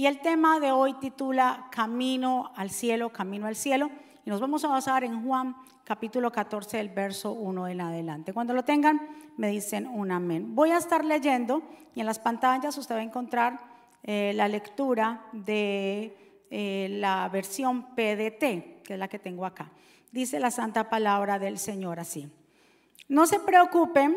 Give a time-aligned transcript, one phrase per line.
[0.00, 3.90] Y el tema de hoy titula Camino al cielo, camino al cielo.
[4.24, 8.32] Y nos vamos a basar en Juan capítulo 14, el verso 1 en adelante.
[8.32, 8.98] Cuando lo tengan,
[9.36, 10.54] me dicen un amén.
[10.54, 11.62] Voy a estar leyendo
[11.94, 13.60] y en las pantallas usted va a encontrar
[14.02, 19.70] eh, la lectura de eh, la versión PDT, que es la que tengo acá.
[20.12, 22.26] Dice la santa palabra del Señor así.
[23.06, 24.16] No se preocupen,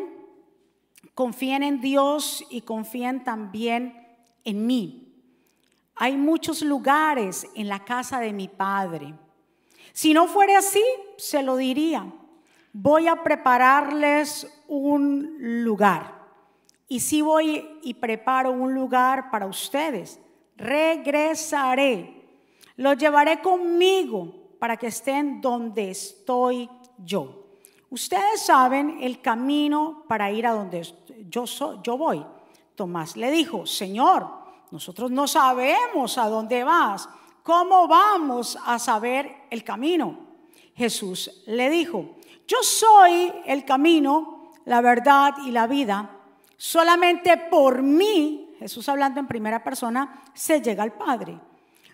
[1.14, 4.02] confíen en Dios y confíen también
[4.44, 5.03] en mí.
[5.96, 9.14] Hay muchos lugares en la casa de mi Padre.
[9.92, 10.82] Si no fuera así,
[11.16, 12.06] se lo diría.
[12.72, 16.20] Voy a prepararles un lugar.
[16.88, 20.20] Y si voy y preparo un lugar para ustedes,
[20.56, 22.22] regresaré.
[22.76, 26.68] Los llevaré conmigo para que estén donde estoy
[26.98, 27.46] yo.
[27.90, 30.82] Ustedes saben el camino para ir a donde
[31.28, 31.44] yo,
[31.82, 32.26] yo voy.
[32.74, 34.43] Tomás le dijo, Señor,
[34.74, 37.08] nosotros no sabemos a dónde vas.
[37.44, 40.18] ¿Cómo vamos a saber el camino?
[40.74, 42.16] Jesús le dijo,
[42.48, 46.10] yo soy el camino, la verdad y la vida.
[46.56, 51.38] Solamente por mí, Jesús hablando en primera persona, se llega al Padre.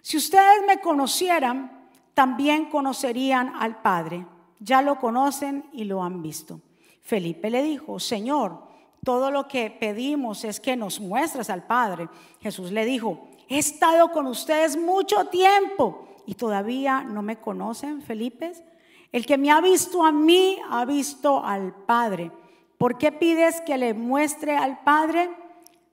[0.01, 4.27] Si ustedes me conocieran, también conocerían al Padre.
[4.59, 6.63] Ya lo conocen y lo han visto.
[7.03, 8.70] Felipe le dijo, Señor,
[9.05, 12.09] todo lo que pedimos es que nos muestres al Padre.
[12.41, 18.53] Jesús le dijo, he estado con ustedes mucho tiempo y todavía no me conocen, Felipe.
[19.13, 22.31] El que me ha visto a mí ha visto al Padre.
[22.79, 25.31] ¿Por qué pides que le muestre al Padre?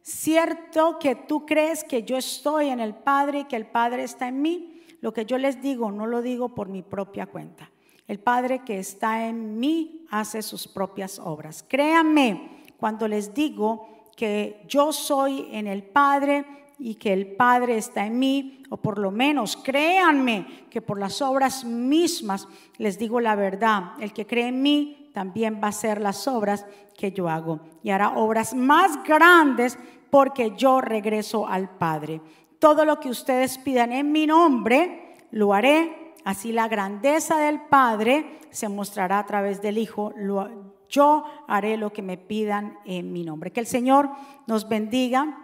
[0.01, 4.27] Cierto que tú crees que yo estoy en el Padre y que el Padre está
[4.27, 4.81] en mí.
[5.01, 7.71] Lo que yo les digo no lo digo por mi propia cuenta.
[8.07, 11.63] El Padre que está en mí hace sus propias obras.
[11.67, 16.45] Créanme, cuando les digo que yo soy en el Padre
[16.79, 21.21] y que el Padre está en mí, o por lo menos créanme que por las
[21.21, 23.93] obras mismas les digo la verdad.
[23.99, 26.65] El que cree en mí también va a hacer las obras
[26.95, 29.77] que yo hago y hará obras más grandes
[30.09, 32.21] porque yo regreso al Padre.
[32.59, 36.13] Todo lo que ustedes pidan en mi nombre, lo haré.
[36.23, 40.11] Así la grandeza del Padre se mostrará a través del Hijo.
[40.89, 43.51] Yo haré lo que me pidan en mi nombre.
[43.51, 44.09] Que el Señor
[44.45, 45.37] nos bendiga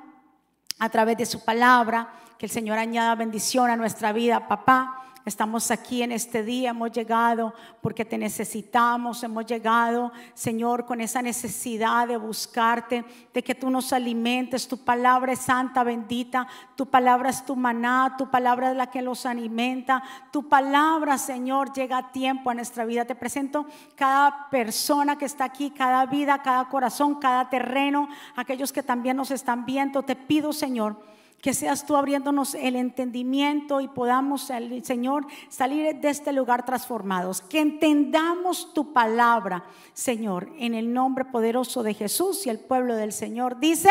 [0.80, 5.00] a través de su palabra, que el Señor añada bendición a nuestra vida, papá.
[5.26, 11.22] Estamos aquí en este día, hemos llegado porque te necesitamos, hemos llegado, Señor, con esa
[11.22, 14.68] necesidad de buscarte, de que tú nos alimentes.
[14.68, 16.46] Tu palabra es santa, bendita,
[16.76, 20.04] tu palabra es tu maná, tu palabra es la que los alimenta.
[20.30, 23.06] Tu palabra, Señor, llega a tiempo a nuestra vida.
[23.06, 28.84] Te presento cada persona que está aquí, cada vida, cada corazón, cada terreno, aquellos que
[28.84, 30.04] también nos están viendo.
[30.04, 30.98] Te pido, Señor,
[31.44, 34.50] que seas tú abriéndonos el entendimiento y podamos,
[34.84, 37.42] Señor, salir de este lugar transformados.
[37.42, 43.12] Que entendamos tu palabra, Señor, en el nombre poderoso de Jesús y el pueblo del
[43.12, 43.90] Señor dice,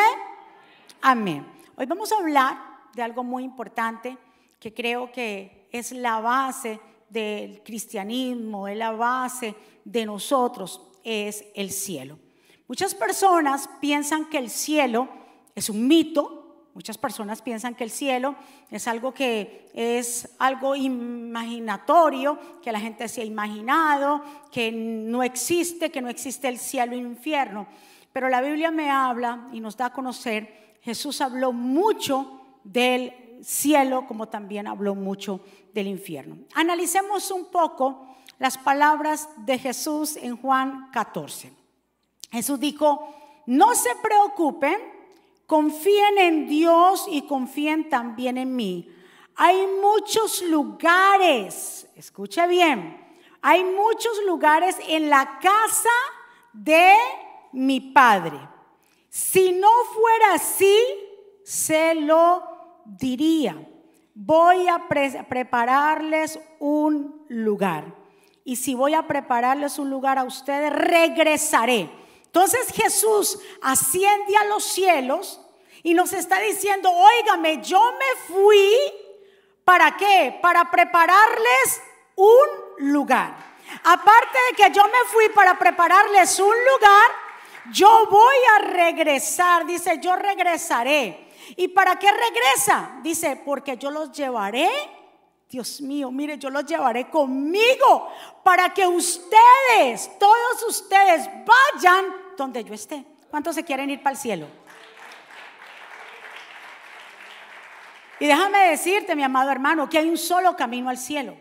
[1.02, 1.46] amén.
[1.76, 2.56] Hoy vamos a hablar
[2.94, 4.16] de algo muy importante
[4.58, 6.80] que creo que es la base
[7.10, 9.54] del cristianismo, es la base
[9.84, 12.18] de nosotros, es el cielo.
[12.66, 15.06] Muchas personas piensan que el cielo
[15.54, 16.41] es un mito,
[16.74, 18.34] Muchas personas piensan que el cielo
[18.70, 25.90] es algo que es algo imaginatorio, que la gente se ha imaginado, que no existe,
[25.90, 27.66] que no existe el cielo el infierno.
[28.12, 34.06] Pero la Biblia me habla y nos da a conocer, Jesús habló mucho del cielo
[34.06, 35.40] como también habló mucho
[35.74, 36.38] del infierno.
[36.54, 41.52] Analicemos un poco las palabras de Jesús en Juan 14.
[42.30, 43.14] Jesús dijo,
[43.46, 45.01] no se preocupen
[45.52, 48.90] Confíen en Dios y confíen también en mí.
[49.36, 52.98] Hay muchos lugares, escuche bien,
[53.42, 55.90] hay muchos lugares en la casa
[56.54, 56.94] de
[57.52, 58.38] mi Padre.
[59.10, 60.74] Si no fuera así,
[61.44, 62.42] se lo
[62.86, 63.54] diría.
[64.14, 67.94] Voy a prepararles un lugar.
[68.42, 71.90] Y si voy a prepararles un lugar a ustedes, regresaré.
[72.24, 75.41] Entonces Jesús asciende a los cielos
[75.82, 78.70] y nos está diciendo, óigame, yo me fui,
[79.64, 80.38] ¿para qué?
[80.40, 81.82] Para prepararles
[82.16, 83.34] un lugar.
[83.84, 87.10] Aparte de que yo me fui para prepararles un lugar,
[87.72, 91.30] yo voy a regresar, dice, yo regresaré.
[91.56, 92.98] ¿Y para qué regresa?
[93.02, 94.70] Dice, porque yo los llevaré,
[95.48, 98.10] Dios mío, mire, yo los llevaré conmigo
[98.42, 102.06] para que ustedes, todos ustedes, vayan
[102.36, 103.04] donde yo esté.
[103.30, 104.46] ¿Cuántos se quieren ir para el cielo?
[108.20, 111.36] Y déjame decirte, mi amado hermano, que hay un solo camino al cielo.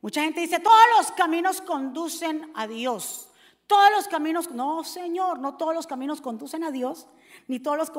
[0.00, 3.28] Mucha gente dice, todos los caminos conducen a Dios.
[3.68, 7.06] Todos los caminos, no Señor, no todos los caminos conducen a Dios,
[7.48, 7.90] ni todos los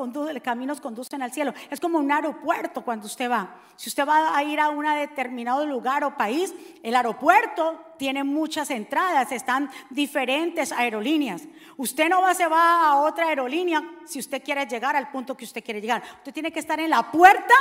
[0.42, 1.54] caminos conducen al cielo.
[1.70, 3.54] Es como un aeropuerto cuando usted va.
[3.76, 8.68] Si usted va a ir a un determinado lugar o país, el aeropuerto tiene muchas
[8.70, 11.42] entradas, están diferentes aerolíneas.
[11.76, 15.44] Usted no va, se va a otra aerolínea si usted quiere llegar al punto que
[15.44, 16.02] usted quiere llegar.
[16.16, 17.54] Usted tiene que estar en la puerta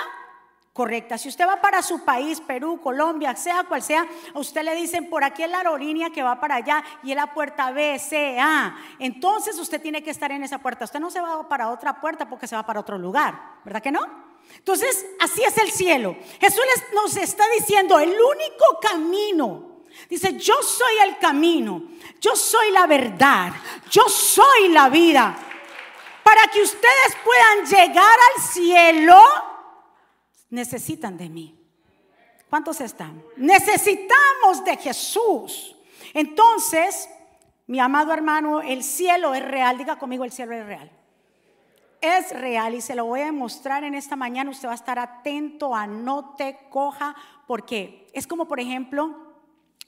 [0.80, 1.18] correcta.
[1.18, 5.10] Si usted va para su país, Perú, Colombia, sea cual sea, a usted le dicen
[5.10, 8.40] por aquí es la aerolínea que va para allá y es la puerta B, C,
[8.40, 8.78] A.
[8.98, 10.86] Entonces usted tiene que estar en esa puerta.
[10.86, 13.92] Usted no se va para otra puerta porque se va para otro lugar, ¿verdad que
[13.92, 14.00] no?
[14.56, 16.16] Entonces, así es el cielo.
[16.40, 19.66] Jesús nos está diciendo, el único camino
[20.08, 21.81] Dice, yo soy el camino,
[22.22, 23.52] yo soy la verdad,
[23.92, 25.36] yo soy la vida.
[26.24, 29.20] Para que ustedes puedan llegar al cielo,
[30.50, 31.56] necesitan de mí.
[32.50, 33.24] ¿Cuántos están?
[33.38, 35.75] Necesitamos de Jesús.
[36.13, 37.07] Entonces,
[37.68, 39.78] mi amado hermano, el cielo es real.
[39.78, 40.92] Diga conmigo, el cielo es real.
[42.01, 44.50] Es real y se lo voy a mostrar en esta mañana.
[44.50, 49.29] Usted va a estar atento, anote, coja, porque es como, por ejemplo,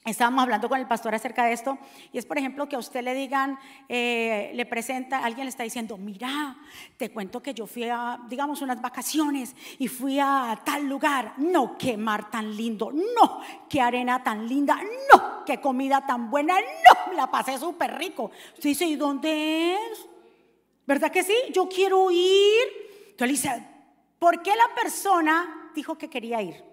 [0.03, 1.77] Estábamos hablando con el pastor acerca de esto
[2.11, 5.61] y es por ejemplo que a usted le digan, eh, le presenta, alguien le está
[5.61, 6.57] diciendo, mira,
[6.97, 11.35] te cuento que yo fui a, digamos, unas vacaciones y fui a tal lugar.
[11.37, 14.79] No, qué mar tan lindo, no, qué arena tan linda,
[15.13, 18.31] no, qué comida tan buena, no, la pasé súper rico.
[18.55, 20.07] Usted dice, ¿y dónde es?
[20.87, 21.35] ¿Verdad que sí?
[21.53, 22.63] Yo quiero ir.
[23.11, 23.67] Entonces le dice,
[24.17, 26.63] ¿por qué la persona dijo que quería ir?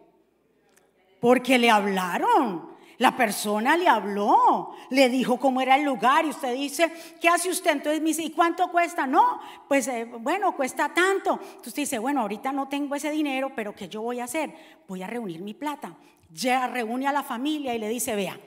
[1.20, 2.77] Porque le hablaron.
[2.98, 7.48] La persona le habló, le dijo cómo era el lugar y usted dice, ¿qué hace
[7.48, 7.70] usted?
[7.70, 9.06] Entonces me ¿y cuánto cuesta?
[9.06, 11.34] No, pues eh, bueno, cuesta tanto.
[11.34, 14.52] Entonces usted dice, bueno, ahorita no tengo ese dinero, pero ¿qué yo voy a hacer?
[14.88, 15.96] Voy a reunir mi plata.
[16.30, 18.38] Ya reúne a la familia y le dice, vea,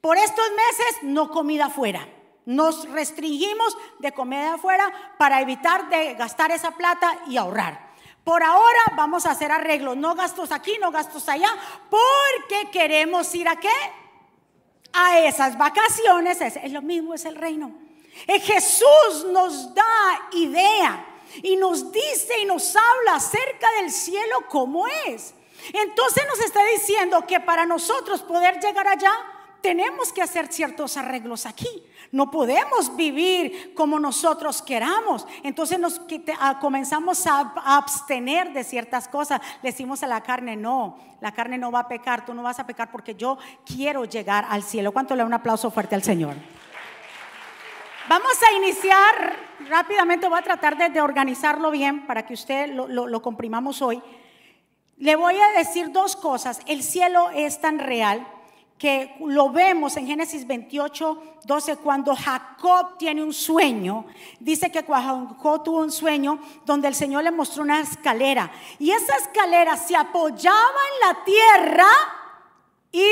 [0.00, 2.08] por estos meses no comida afuera.
[2.44, 7.91] Nos restringimos de comida afuera para evitar de gastar esa plata y ahorrar.
[8.24, 11.48] Por ahora vamos a hacer arreglos, no gastos aquí, no gastos allá,
[11.90, 13.68] porque queremos ir a qué?
[14.92, 17.72] A esas vacaciones, es, lo mismo, es el reino.
[18.26, 21.04] Eh, Jesús nos da idea
[21.42, 25.34] y nos dice y nos habla acerca del cielo como es.
[25.72, 29.12] Entonces nos está diciendo que para nosotros poder llegar allá,
[29.62, 31.82] tenemos que hacer ciertos arreglos aquí.
[32.12, 35.26] No podemos vivir como nosotros queramos.
[35.42, 35.98] Entonces nos
[36.38, 39.40] ah, comenzamos a abstener de ciertas cosas.
[39.62, 42.60] Le decimos a la carne, no, la carne no va a pecar, tú no vas
[42.60, 44.92] a pecar porque yo quiero llegar al cielo.
[44.92, 46.34] ¿Cuánto le da un aplauso fuerte al Señor?
[48.10, 49.36] Vamos a iniciar
[49.70, 54.02] rápidamente, voy a tratar de, organizarlo bien para que usted lo comprimamos hoy.
[54.98, 56.60] Le voy a decir dos cosas.
[56.66, 58.26] El cielo es tan real
[58.78, 64.06] que lo vemos en Génesis 28, 12, cuando Jacob tiene un sueño.
[64.40, 68.50] Dice que Jacob tuvo un sueño donde el Señor le mostró una escalera.
[68.80, 71.86] Y esa escalera se apoyaba en la tierra
[72.90, 73.06] y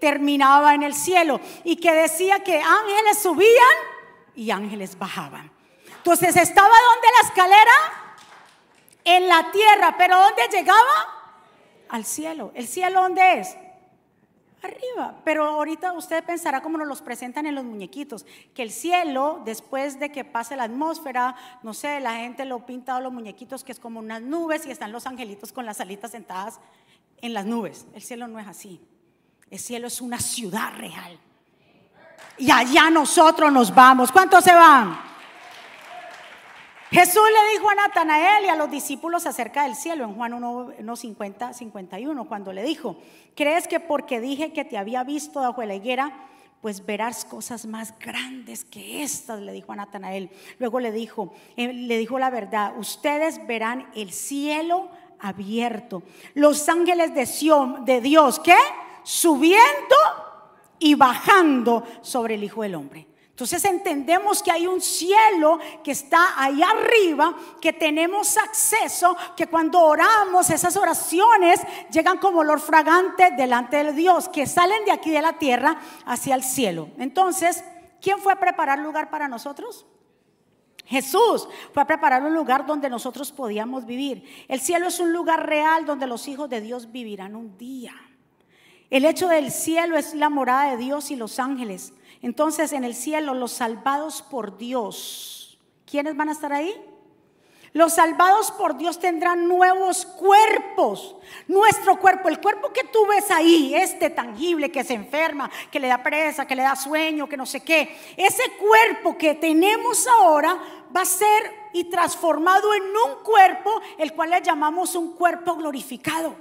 [0.00, 1.40] terminaba en el cielo.
[1.62, 3.76] Y que decía que ángeles subían
[4.34, 5.52] y ángeles bajaban.
[5.98, 7.72] Entonces estaba donde la escalera?
[9.04, 9.94] En la tierra.
[9.96, 11.36] Pero ¿dónde llegaba?
[11.90, 12.50] Al cielo.
[12.56, 13.56] ¿El cielo dónde es?
[14.62, 15.20] Arriba.
[15.24, 19.98] Pero ahorita usted pensará como nos los presentan en los muñequitos, que el cielo, después
[19.98, 23.72] de que pase la atmósfera, no sé, la gente lo pinta a los muñequitos que
[23.72, 26.60] es como unas nubes y están los angelitos con las alitas sentadas
[27.20, 27.86] en las nubes.
[27.94, 28.80] El cielo no es así.
[29.50, 31.18] El cielo es una ciudad real.
[32.38, 34.10] Y allá nosotros nos vamos.
[34.10, 35.11] ¿Cuántos se van?
[36.92, 40.96] Jesús le dijo a Natanael y a los discípulos acerca del cielo en Juan 1,
[40.96, 42.98] 50, 51, cuando le dijo,
[43.34, 46.28] ¿crees que porque dije que te había visto bajo la higuera,
[46.60, 49.40] pues verás cosas más grandes que estas?
[49.40, 50.28] Le dijo a Natanael.
[50.58, 56.02] Luego le dijo, eh, le dijo la verdad, ustedes verán el cielo abierto,
[56.34, 58.58] los ángeles de, Sion, de Dios, ¿qué?
[59.02, 59.96] Subiendo
[60.78, 63.06] y bajando sobre el Hijo del Hombre.
[63.42, 69.80] Entonces entendemos que hay un cielo que está ahí arriba, que tenemos acceso, que cuando
[69.80, 75.22] oramos esas oraciones llegan como olor fragante delante de Dios, que salen de aquí de
[75.22, 76.90] la tierra hacia el cielo.
[76.98, 77.64] Entonces,
[78.00, 79.86] ¿quién fue a preparar lugar para nosotros?
[80.86, 84.22] Jesús fue a preparar un lugar donde nosotros podíamos vivir.
[84.46, 87.92] El cielo es un lugar real donde los hijos de Dios vivirán un día.
[88.88, 91.92] El hecho del cielo es la morada de Dios y los ángeles.
[92.22, 96.72] Entonces en el cielo los salvados por Dios, ¿quiénes van a estar ahí?
[97.74, 101.16] Los salvados por Dios tendrán nuevos cuerpos.
[101.48, 105.88] Nuestro cuerpo, el cuerpo que tú ves ahí, este tangible que se enferma, que le
[105.88, 107.98] da presa, que le da sueño, que no sé qué.
[108.16, 110.58] Ese cuerpo que tenemos ahora
[110.94, 116.36] va a ser y transformado en un cuerpo, el cual le llamamos un cuerpo glorificado.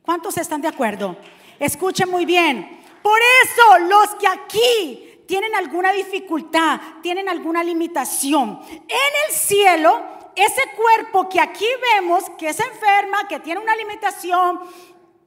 [0.00, 1.16] ¿Cuántos están de acuerdo?
[1.60, 2.80] Escuchen muy bien.
[3.02, 10.62] Por eso los que aquí tienen alguna dificultad, tienen alguna limitación, en el cielo ese
[10.76, 14.60] cuerpo que aquí vemos, que se enferma, que tiene una limitación,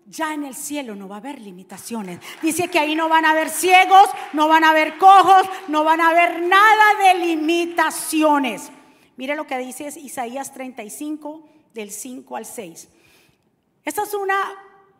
[0.08, 2.20] ya en el cielo no va a haber limitaciones.
[2.42, 6.02] Dice que ahí no van a haber ciegos, no van a haber cojos, no van
[6.02, 8.72] a haber nada de limitaciones.
[9.18, 12.90] Mire lo que dice Isaías 35, del 5 al 6.
[13.84, 14.36] Esta es una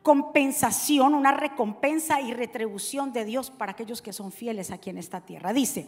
[0.06, 5.22] compensación, una recompensa y retribución de Dios para aquellos que son fieles aquí en esta
[5.22, 5.52] tierra.
[5.52, 5.88] Dice,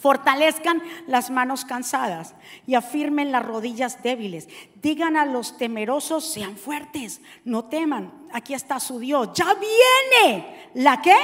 [0.00, 2.34] Fortalezcan las manos cansadas
[2.66, 4.48] y afirmen las rodillas débiles.
[4.82, 8.10] Digan a los temerosos, sean fuertes, no teman.
[8.32, 9.28] Aquí está su Dios.
[9.34, 11.16] Ya viene la qué?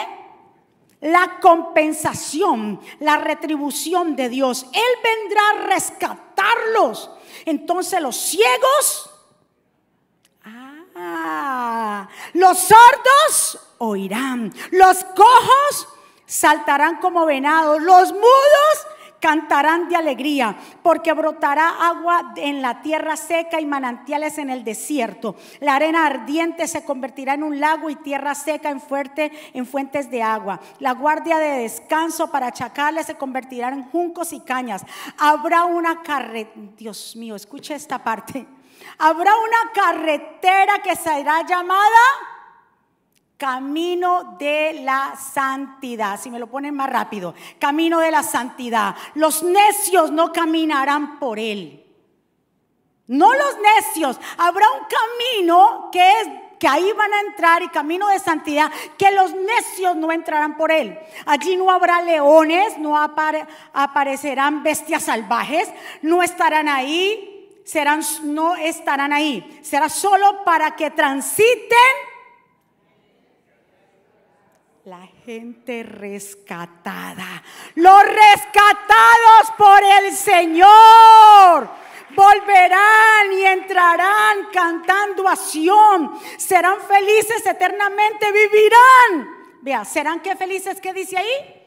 [1.01, 4.67] La compensación, la retribución de Dios.
[4.73, 7.11] Él vendrá a rescatarlos.
[7.47, 9.11] Entonces los ciegos,
[12.35, 15.89] los sordos oirán, los cojos
[16.27, 18.87] saltarán como venados, los mudos
[19.21, 25.37] cantarán de alegría, porque brotará agua en la tierra seca y manantiales en el desierto.
[25.61, 30.11] La arena ardiente se convertirá en un lago y tierra seca en fuerte en fuentes
[30.11, 30.61] de agua.
[30.79, 34.85] La guardia de descanso para chacales se convertirá en juncos y cañas.
[35.19, 38.47] Habrá una carretera, Dios mío, escuche esta parte.
[38.99, 42.01] Habrá una carretera que será llamada
[43.37, 46.19] Camino de la santidad.
[46.19, 47.35] Si me lo ponen más rápido.
[47.59, 48.97] Camino de la santidad.
[49.15, 51.85] Los necios no caminarán por él.
[53.09, 54.19] No los necios.
[54.39, 59.11] Habrá un camino que es que ahí van a entrar y camino de santidad, que
[59.11, 60.99] los necios no entrarán por él.
[61.27, 65.69] Allí no habrá leones, no aparecerán bestias salvajes,
[66.01, 67.36] no estarán ahí,
[67.67, 69.61] serán, no estarán ahí.
[69.63, 71.77] Será solo para que transiten
[74.85, 77.43] la gente rescatada.
[77.75, 81.69] Los rescatados por el Señor
[82.11, 85.35] volverán y entrarán cantando a
[86.37, 89.37] Serán felices eternamente, vivirán.
[89.61, 90.81] Vea, ¿serán qué felices?
[90.81, 91.65] ¿Qué dice ahí?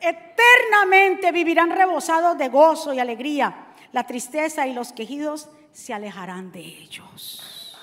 [0.00, 3.61] Eternamente vivirán rebosados de gozo y alegría.
[3.92, 7.76] La tristeza y los quejidos se alejarán de ellos.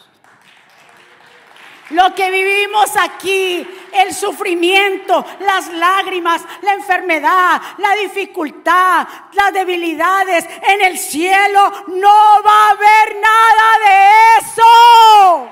[1.92, 10.82] Lo que vivimos aquí, el sufrimiento, las lágrimas, la enfermedad, la dificultad, las debilidades, en
[10.82, 15.50] el cielo no va a haber nada de eso.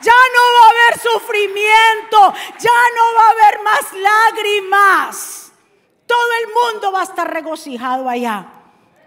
[0.00, 5.52] Ya no va a haber sufrimiento, ya no va a haber más lágrimas.
[6.06, 8.53] Todo el mundo va a estar regocijado allá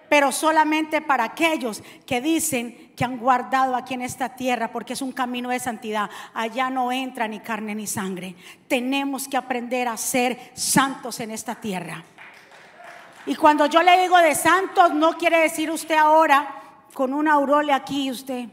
[0.09, 5.01] pero solamente para aquellos que dicen que han guardado aquí en esta tierra, porque es
[5.01, 6.09] un camino de santidad.
[6.33, 8.35] Allá no entra ni carne ni sangre.
[8.67, 12.03] Tenemos que aprender a ser santos en esta tierra.
[13.25, 16.61] Y cuando yo le digo de santos, no quiere decir usted ahora
[16.93, 18.47] con una aurole aquí usted.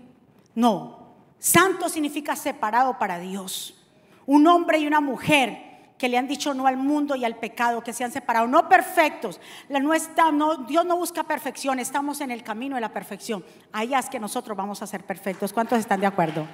[0.55, 3.81] No, santo significa separado para Dios.
[4.27, 7.83] Un hombre y una mujer que le han dicho no al mundo y al pecado,
[7.83, 9.41] que se han separado, no perfectos.
[9.69, 13.45] La no, Dios no busca perfección, estamos en el camino de la perfección.
[13.73, 15.53] Allá es que nosotros vamos a ser perfectos.
[15.53, 16.47] ¿Cuántos están de acuerdo?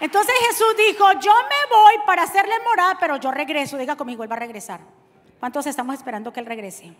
[0.00, 3.78] Entonces Jesús dijo, yo me voy para hacerle morada, pero yo regreso.
[3.78, 4.80] Diga conmigo, Él va a regresar.
[5.38, 6.94] ¿Cuántos estamos esperando que Él regrese?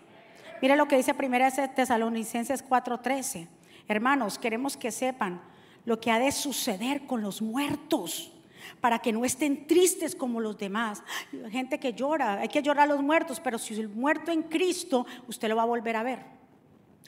[0.61, 3.47] Mire lo que dice 1 Tesalonicenses 4:13.
[3.87, 5.41] Hermanos, queremos que sepan
[5.83, 8.34] lo que ha de suceder con los muertos
[8.81, 11.03] para que no estén tristes como los demás.
[11.51, 15.05] Gente que llora, hay que llorar a los muertos, pero si el muerto en Cristo,
[15.27, 16.19] usted lo va a volver a ver.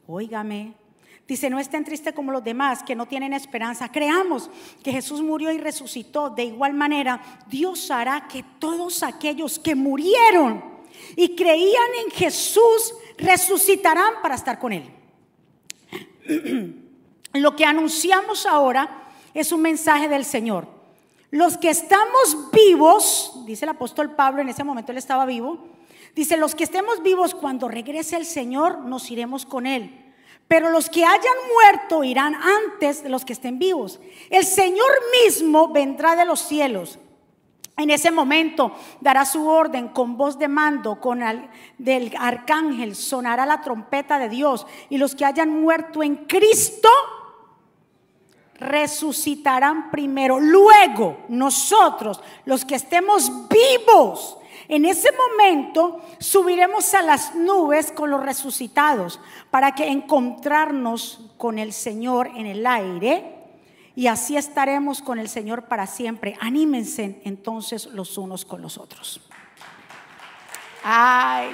[0.08, 0.76] Óigame.
[1.28, 3.92] Dice, no estén tristes como los demás que no tienen esperanza.
[3.92, 4.50] Creamos
[4.82, 6.30] que Jesús murió y resucitó.
[6.30, 10.64] De igual manera, Dios hará que todos aquellos que murieron
[11.18, 14.90] y creían en Jesús resucitarán para estar con Él.
[17.34, 20.77] Lo que anunciamos ahora es un mensaje del Señor.
[21.30, 25.60] Los que estamos vivos, dice el apóstol Pablo, en ese momento él estaba vivo,
[26.16, 30.06] dice, los que estemos vivos cuando regrese el Señor, nos iremos con Él.
[30.48, 34.00] Pero los que hayan muerto irán antes de los que estén vivos.
[34.30, 34.88] El Señor
[35.24, 37.00] mismo vendrá de los cielos
[37.76, 43.46] En ese momento dará su orden con voz de mando, con el del arcángel, sonará
[43.46, 46.90] la trompeta de Dios y los que hayan muerto en Cristo
[48.60, 50.40] resucitarán primero.
[50.40, 54.38] Luego nosotros, los que estemos vivos,
[54.68, 61.72] en ese momento subiremos a las nubes con los resucitados para que encontrarnos con el
[61.72, 63.34] Señor en el aire
[63.96, 66.38] y así estaremos con el Señor para siempre.
[66.40, 69.22] Anímense entonces los unos con los otros.
[70.84, 71.50] Ay,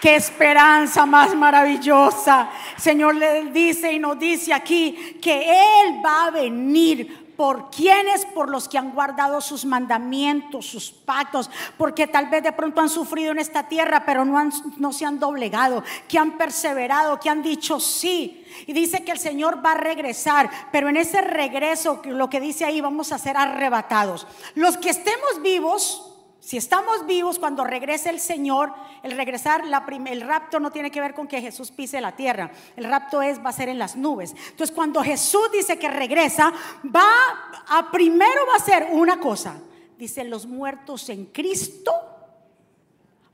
[0.00, 2.50] qué esperanza más maravillosa.
[2.76, 8.50] Señor le dice y nos dice aquí que Él va a venir por quienes, por
[8.50, 13.32] los que han guardado sus mandamientos, sus pactos, porque tal vez de pronto han sufrido
[13.32, 17.42] en esta tierra, pero no, han, no se han doblegado, que han perseverado, que han
[17.42, 18.44] dicho sí.
[18.66, 22.66] Y dice que el Señor va a regresar, pero en ese regreso, lo que dice
[22.66, 24.26] ahí, vamos a ser arrebatados.
[24.54, 26.09] Los que estemos vivos,
[26.40, 31.14] si estamos vivos cuando regrese el Señor, el regresar, el rapto no tiene que ver
[31.14, 32.50] con que Jesús pise la tierra.
[32.76, 34.34] El rapto es, va a ser en las nubes.
[34.48, 36.52] Entonces, cuando Jesús dice que regresa,
[36.84, 37.06] va
[37.68, 39.60] a primero va a ser una cosa.
[39.98, 41.92] Dice, los muertos en Cristo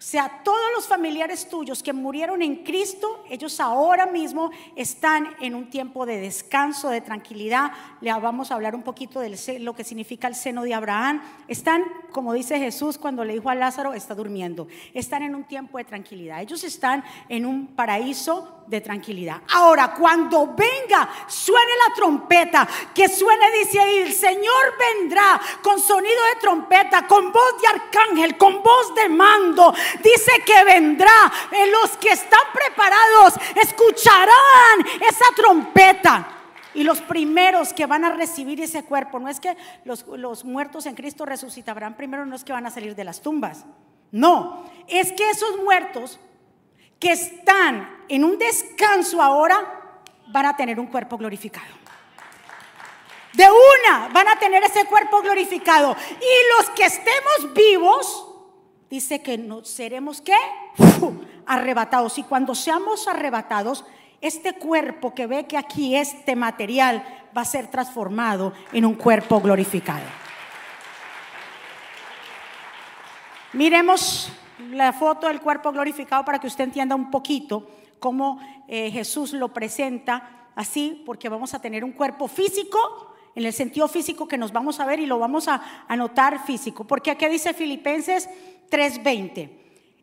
[0.07, 5.69] sea, todos los familiares tuyos que murieron en Cristo, ellos ahora mismo están en un
[5.69, 7.73] tiempo de descanso, de tranquilidad.
[8.01, 11.23] Le vamos a hablar un poquito de lo que significa el seno de Abraham.
[11.49, 11.83] Están,
[12.13, 14.69] como dice Jesús cuando le dijo a Lázaro, está durmiendo.
[14.95, 16.41] Están en un tiempo de tranquilidad.
[16.41, 19.43] Ellos están en un paraíso de tranquilidad.
[19.53, 26.25] Ahora, cuando venga, suene la trompeta, que suene, dice ahí, el Señor vendrá con sonido
[26.35, 29.73] de trompeta, con voz de arcángel, con voz de mando.
[30.03, 31.33] Dice que vendrá.
[31.51, 36.33] En los que están preparados escucharán esa trompeta.
[36.75, 40.85] Y los primeros que van a recibir ese cuerpo, no es que los, los muertos
[40.85, 43.65] en Cristo resucitarán primero, no es que van a salir de las tumbas.
[44.13, 46.21] No, es que esos muertos
[47.01, 49.93] que están en un descanso ahora
[50.29, 51.75] van a tener un cuerpo glorificado.
[53.33, 55.95] De una van a tener ese cuerpo glorificado.
[56.11, 58.36] Y los que estemos vivos,
[58.91, 60.37] dice que nos seremos qué?
[61.47, 62.19] arrebatados.
[62.19, 63.85] Y cuando seamos arrebatados,
[64.21, 67.05] este cuerpo que ve que aquí este material
[67.37, 70.05] va a ser transformado en un cuerpo glorificado.
[73.53, 74.31] Miremos
[74.71, 79.53] la foto del cuerpo glorificado para que usted entienda un poquito cómo eh, Jesús lo
[79.53, 84.51] presenta así, porque vamos a tener un cuerpo físico, en el sentido físico que nos
[84.51, 88.29] vamos a ver y lo vamos a anotar físico, porque aquí dice Filipenses
[88.71, 89.51] 3:20.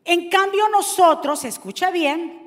[0.04, 2.42] En cambio nosotros, escucha bien,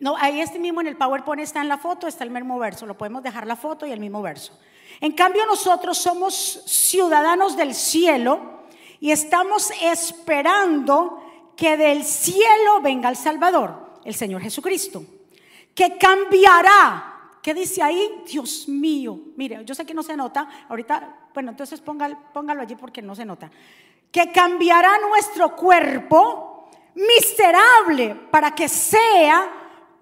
[0.00, 2.86] no, ahí este mismo en el PowerPoint está en la foto, está el mismo verso,
[2.86, 4.56] lo podemos dejar la foto y el mismo verso.
[5.00, 6.34] En cambio nosotros somos
[6.66, 8.58] ciudadanos del cielo,
[9.00, 11.22] y estamos esperando
[11.56, 15.04] que del cielo venga el Salvador, el Señor Jesucristo,
[15.74, 17.14] que cambiará.
[17.42, 18.22] ¿Qué dice ahí?
[18.28, 19.18] Dios mío.
[19.36, 20.48] Mire, yo sé que no se nota.
[20.68, 23.50] Ahorita, bueno, entonces póngalo, póngalo allí porque no se nota.
[24.10, 29.50] Que cambiará nuestro cuerpo miserable para que sea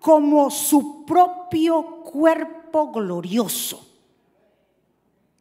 [0.01, 3.85] como su propio cuerpo glorioso.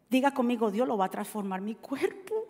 [0.08, 2.46] Diga conmigo, Dios lo va a transformar mi cuerpo.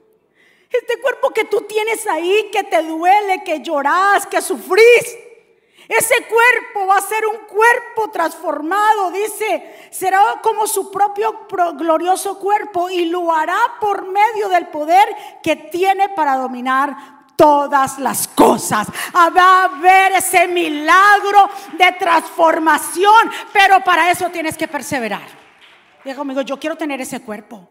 [0.71, 5.19] Este cuerpo que tú tienes ahí, que te duele, que lloras, que sufrís.
[5.89, 11.47] Ese cuerpo va a ser un cuerpo transformado, dice, será como su propio
[11.77, 15.09] glorioso cuerpo y lo hará por medio del poder
[15.43, 16.97] que tiene para dominar
[17.37, 18.89] todas las cosas.
[19.15, 25.29] Va a haber ese milagro de transformación, pero para eso tienes que perseverar.
[26.05, 27.69] Diga conmigo, yo quiero tener ese cuerpo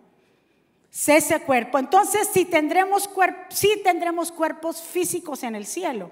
[1.07, 1.77] ese cuerpo.
[1.77, 3.09] Entonces, si tendremos,
[3.49, 6.09] si tendremos cuerpos físicos en el cielo.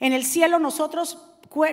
[0.00, 1.18] En el cielo nosotros,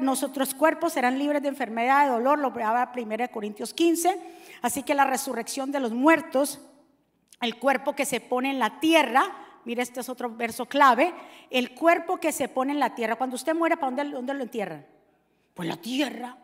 [0.01, 4.19] nuestros cuerpos serán libres de enfermedad, de dolor, lo habla 1 Corintios 15.
[4.61, 6.61] Así que la resurrección de los muertos,
[7.41, 9.23] el cuerpo que se pone en la tierra,
[9.65, 11.13] mire este es otro verso clave,
[11.49, 13.15] el cuerpo que se pone en la tierra.
[13.15, 14.85] Cuando usted muere, ¿para dónde, dónde lo entierran?
[15.53, 16.37] Pues la tierra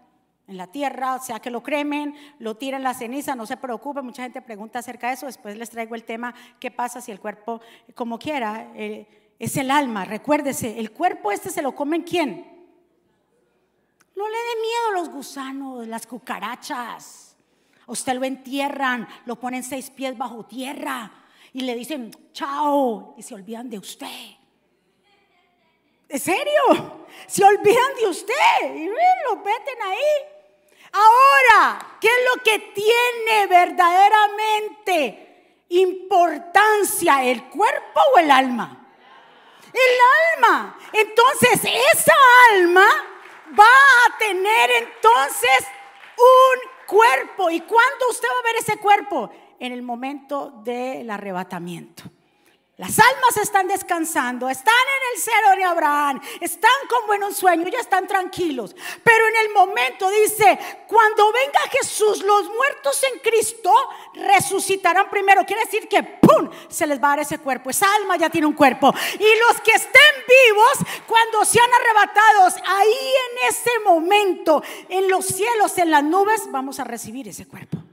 [0.49, 4.23] en la tierra, sea que lo cremen, lo tiren la ceniza, no se preocupe, mucha
[4.23, 7.61] gente pregunta acerca de eso, después les traigo el tema, ¿qué pasa si el cuerpo,
[7.93, 9.05] como quiera, eh,
[9.39, 10.03] es el alma?
[10.03, 12.45] Recuérdese, el cuerpo este se lo comen quién?
[14.15, 17.37] No le dé miedo los gusanos, las cucarachas.
[17.87, 21.09] usted lo entierran, lo ponen seis pies bajo tierra
[21.53, 24.35] y le dicen chao y se olvidan de usted.
[26.09, 27.05] ¿En serio?
[27.27, 29.97] Se olvidan de usted y lo meten ahí.
[30.91, 38.78] Ahora, ¿qué es lo que tiene verdaderamente importancia el cuerpo o el alma?
[39.73, 40.77] El alma.
[40.93, 41.59] Entonces
[41.93, 42.13] esa
[42.51, 42.87] alma
[43.57, 45.67] va a tener entonces
[46.17, 47.49] un cuerpo.
[47.49, 49.29] ¿Y cuándo usted va a ver ese cuerpo?
[49.59, 52.03] En el momento del arrebatamiento.
[52.79, 57.67] Las almas están descansando, están en el cero de Abraham, están como en un sueño,
[57.67, 58.73] ya están tranquilos.
[59.03, 63.69] Pero en el momento dice, cuando venga Jesús, los muertos en Cristo
[64.13, 65.45] resucitarán primero.
[65.45, 67.69] Quiere decir que, ¡pum!, se les va a dar ese cuerpo.
[67.69, 68.93] Esa alma ya tiene un cuerpo.
[69.15, 70.15] Y los que estén
[70.47, 76.79] vivos, cuando sean arrebatados, ahí en ese momento, en los cielos, en las nubes, vamos
[76.79, 77.88] a recibir ese cuerpo.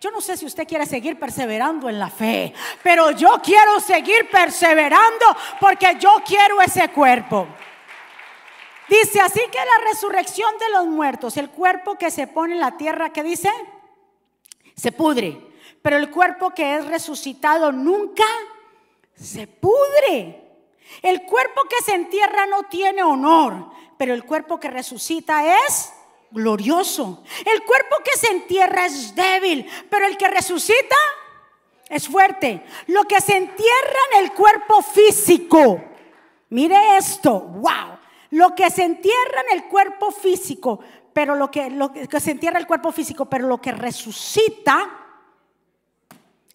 [0.00, 4.30] Yo no sé si usted quiere seguir perseverando en la fe, pero yo quiero seguir
[4.30, 5.26] perseverando
[5.60, 7.46] porque yo quiero ese cuerpo.
[8.88, 12.78] Dice así que la resurrección de los muertos, el cuerpo que se pone en la
[12.78, 13.50] tierra, ¿qué dice?
[14.74, 15.38] Se pudre.
[15.82, 18.24] Pero el cuerpo que es resucitado nunca
[19.14, 20.42] se pudre.
[21.02, 25.92] El cuerpo que se entierra no tiene honor, pero el cuerpo que resucita es
[26.30, 27.22] glorioso.
[27.44, 30.96] El cuerpo que se entierra es débil, pero el que resucita
[31.88, 32.64] es fuerte.
[32.86, 35.82] Lo que se entierra en el cuerpo físico,
[36.50, 37.98] mire esto, wow.
[38.30, 40.80] Lo que se entierra en el cuerpo físico,
[41.12, 44.88] pero lo que, lo que se entierra en el cuerpo físico, pero lo que resucita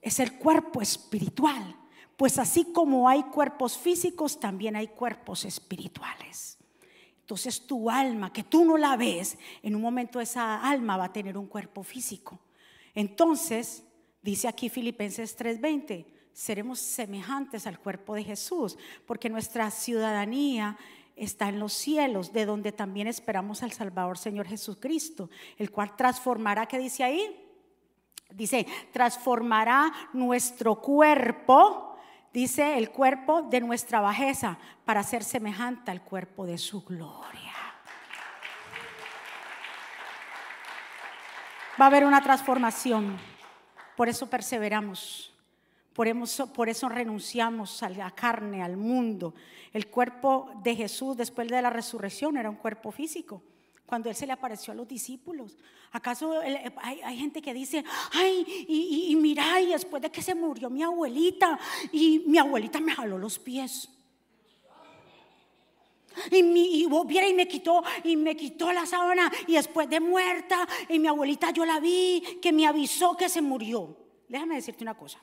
[0.02, 1.76] es el cuerpo espiritual.
[2.16, 6.55] Pues así como hay cuerpos físicos, también hay cuerpos espirituales.
[7.26, 11.12] Entonces tu alma, que tú no la ves, en un momento esa alma va a
[11.12, 12.40] tener un cuerpo físico.
[12.94, 13.84] Entonces,
[14.22, 20.78] dice aquí Filipenses 3:20, seremos semejantes al cuerpo de Jesús, porque nuestra ciudadanía
[21.16, 26.68] está en los cielos, de donde también esperamos al Salvador Señor Jesucristo, el cual transformará,
[26.68, 27.44] ¿qué dice ahí?
[28.30, 31.95] Dice, transformará nuestro cuerpo
[32.36, 37.54] dice el cuerpo de nuestra bajeza para ser semejante al cuerpo de su gloria.
[41.80, 43.18] Va a haber una transformación.
[43.96, 45.34] Por eso perseveramos.
[45.94, 49.34] Por eso, renunciamos a la carne, al mundo.
[49.72, 53.42] El cuerpo de Jesús después de la resurrección era un cuerpo físico
[53.86, 55.58] cuando Él se le apareció a los discípulos.
[55.92, 56.40] ¿Acaso
[56.82, 61.58] hay, gente que dice, ay, y, mira, y después de que se murió mi abuelita,
[61.92, 63.90] y mi abuelita me jaló los pies?
[66.32, 70.00] Y, mi, y viera y me quitó y me quitó la sábana y después de
[70.00, 73.98] muerta y mi abuelita yo la vi que me avisó que se murió.
[74.30, 75.20] Déjame decirte una cosa.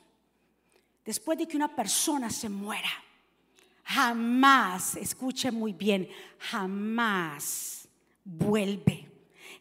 [1.03, 2.91] Después de que una persona se muera,
[3.83, 7.72] jamás, escuche muy bien, jamás
[8.23, 9.09] vuelve.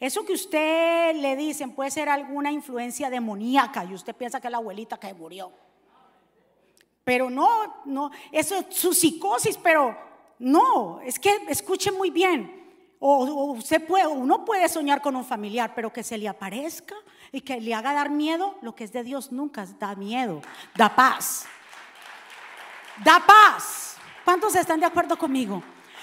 [0.00, 4.50] Eso que usted le dicen puede ser alguna influencia demoníaca y usted piensa que es
[4.50, 5.52] la abuelita que murió.
[7.04, 9.96] Pero no, no, eso es su psicosis, pero
[10.38, 12.62] no, es que escuche muy bien.
[12.98, 16.94] O, usted puede, uno puede soñar con un familiar, pero que se le aparezca
[17.32, 20.40] y que le haga dar miedo, lo que es de Dios nunca da miedo,
[20.76, 21.46] da paz.
[23.04, 23.96] Da paz.
[24.24, 25.62] ¿Cuántos están de acuerdo conmigo?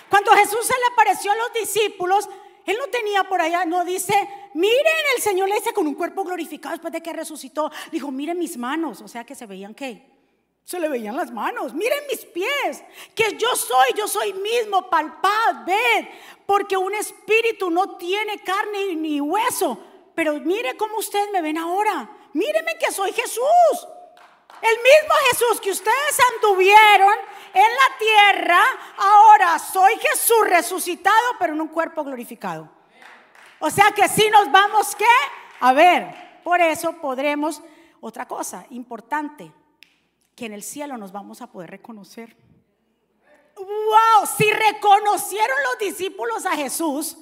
[0.09, 2.27] Cuando Jesús se le apareció a los discípulos,
[2.65, 4.13] él no tenía por allá, no dice,
[4.53, 7.71] miren, el Señor le dice con un cuerpo glorificado después de que resucitó.
[7.91, 10.05] Dijo, miren mis manos, o sea que se veían qué?
[10.63, 12.83] Se le veían las manos, miren mis pies,
[13.15, 16.07] que yo soy, yo soy mismo, palpad, ved,
[16.45, 19.79] porque un espíritu no tiene carne ni hueso,
[20.13, 23.87] pero mire cómo ustedes me ven ahora, mírenme que soy Jesús.
[24.61, 27.13] El mismo Jesús que ustedes anduvieron
[27.53, 28.61] en la tierra,
[28.97, 32.69] ahora soy Jesús resucitado, pero en un cuerpo glorificado.
[33.59, 35.05] O sea que si nos vamos, ¿qué?
[35.59, 37.61] A ver, por eso podremos,
[38.01, 39.51] otra cosa importante,
[40.35, 42.35] que en el cielo nos vamos a poder reconocer.
[43.55, 44.27] ¡Wow!
[44.37, 47.17] Si reconocieron los discípulos a Jesús,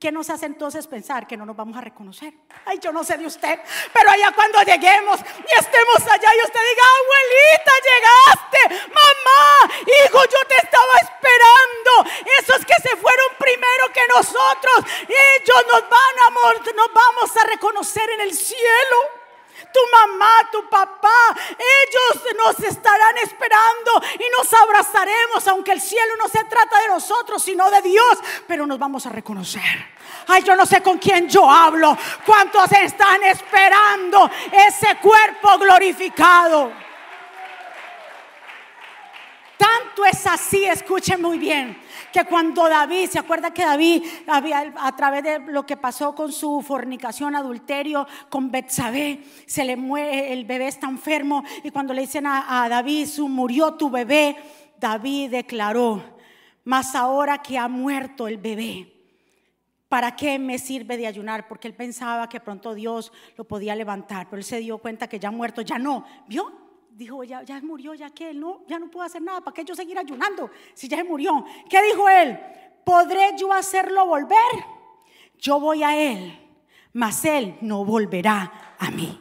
[0.00, 2.32] ¿Qué nos hace entonces pensar que no nos vamos a reconocer?
[2.64, 3.60] Ay, yo no sé de usted,
[3.92, 10.48] pero allá cuando lleguemos y estemos allá y usted diga, abuelita, llegaste, mamá, hijo, yo
[10.48, 12.16] te estaba esperando.
[12.40, 18.08] Esos que se fueron primero que nosotros, ellos nos van a, nos vamos a reconocer
[18.08, 19.19] en el cielo
[19.72, 26.28] tu mamá, tu papá, ellos nos estarán esperando y nos abrazaremos, aunque el cielo no
[26.28, 29.62] se trata de nosotros, sino de Dios, pero nos vamos a reconocer.
[30.26, 36.72] Ay, yo no sé con quién yo hablo, cuántos están esperando ese cuerpo glorificado.
[39.56, 41.78] Tanto es así, escuchen muy bien,
[42.12, 46.32] que cuando David, ¿se acuerda que David había a través de lo que pasó con
[46.32, 52.26] su fornicación, adulterio con Betsabé, se le el bebé está enfermo y cuando le dicen
[52.26, 54.36] a, a David, su murió tu bebé,
[54.78, 56.02] David declaró,
[56.64, 58.92] mas ahora que ha muerto el bebé,
[59.88, 61.48] ¿para qué me sirve de ayunar?
[61.48, 65.18] Porque él pensaba que pronto Dios lo podía levantar, pero él se dio cuenta que
[65.18, 66.69] ya muerto, ya no, ¿vio?
[66.90, 69.74] Dijo, ya, ya murió, ya que no, ya no puedo hacer nada, ¿para qué yo
[69.74, 71.44] seguir ayunando si ya se murió?
[71.68, 72.38] ¿Qué dijo él?
[72.84, 74.38] ¿Podré yo hacerlo volver?
[75.38, 76.38] Yo voy a él,
[76.92, 79.20] mas él no volverá a mí.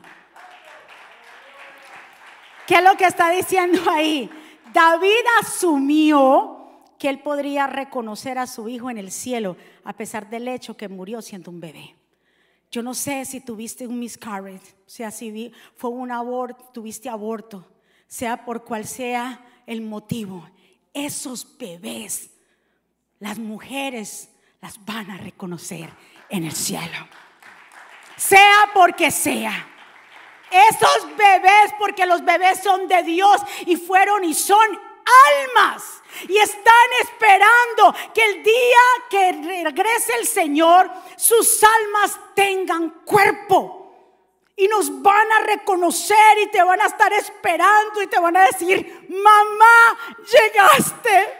[2.67, 4.29] ¿Qué es lo que está diciendo ahí?
[4.73, 6.59] David asumió
[6.99, 10.87] que él podría reconocer a su hijo en el cielo a pesar del hecho que
[10.87, 11.95] murió siendo un bebé.
[12.71, 17.65] Yo no sé si tuviste un miscarriage, sea, si fue un aborto, tuviste aborto,
[18.07, 20.47] sea por cual sea el motivo.
[20.93, 22.31] Esos bebés,
[23.19, 24.29] las mujeres
[24.61, 25.89] las van a reconocer
[26.29, 27.07] en el cielo.
[28.17, 29.67] Sea porque sea.
[30.51, 34.88] Esos bebés, porque los bebés son de Dios y fueron y son
[35.31, 39.31] almas y están esperando que el día que
[39.63, 43.75] regrese el Señor, sus almas tengan cuerpo.
[44.55, 48.45] Y nos van a reconocer y te van a estar esperando y te van a
[48.45, 51.39] decir, mamá, llegaste.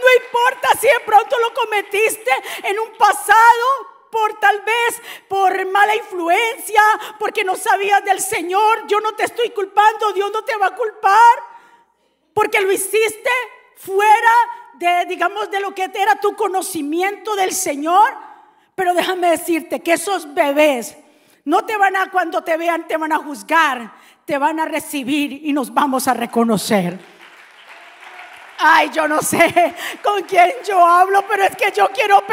[0.00, 2.30] No importa si de pronto lo cometiste
[2.62, 6.82] en un pasado, por tal vez por mala influencia,
[7.18, 8.86] porque no sabías del Señor.
[8.86, 11.38] Yo no te estoy culpando, Dios no te va a culpar,
[12.32, 13.30] porque lo hiciste
[13.76, 14.32] fuera
[14.74, 18.16] de, digamos, de lo que era tu conocimiento del Señor.
[18.74, 20.96] Pero déjame decirte que esos bebés
[21.44, 23.92] no te van a, cuando te vean, te van a juzgar,
[24.24, 27.15] te van a recibir y nos vamos a reconocer.
[28.58, 32.24] Ay, yo no sé con quién yo hablo, pero es que yo quiero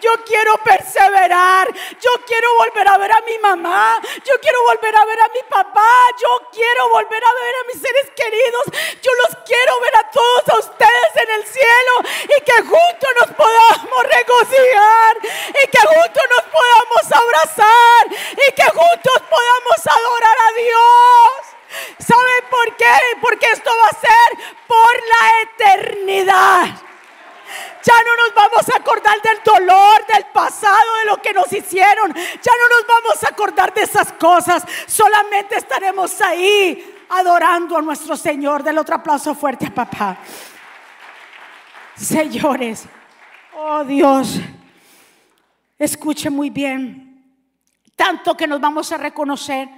[0.00, 1.68] yo quiero perseverar,
[2.00, 5.42] yo quiero volver a ver a mi mamá, yo quiero volver a ver a mi
[5.48, 5.88] papá,
[6.20, 8.64] yo quiero volver a ver a mis seres queridos,
[9.02, 11.92] yo los quiero ver a todos a ustedes en el cielo
[12.24, 15.16] y que juntos nos podamos regocijar
[15.48, 21.59] y que juntos nos podamos abrazar y que juntos podamos adorar a Dios.
[21.98, 22.92] ¿Saben por qué?
[23.20, 26.90] Porque esto va a ser por la eternidad.
[27.82, 32.12] Ya no nos vamos a acordar del dolor, del pasado, de lo que nos hicieron.
[32.12, 34.64] Ya no nos vamos a acordar de esas cosas.
[34.86, 38.62] Solamente estaremos ahí adorando a nuestro Señor.
[38.62, 40.18] Del otro aplauso fuerte a papá.
[41.96, 42.84] Señores,
[43.56, 44.40] oh Dios,
[45.78, 47.10] escuche muy bien.
[47.96, 49.68] Tanto que nos vamos a reconocer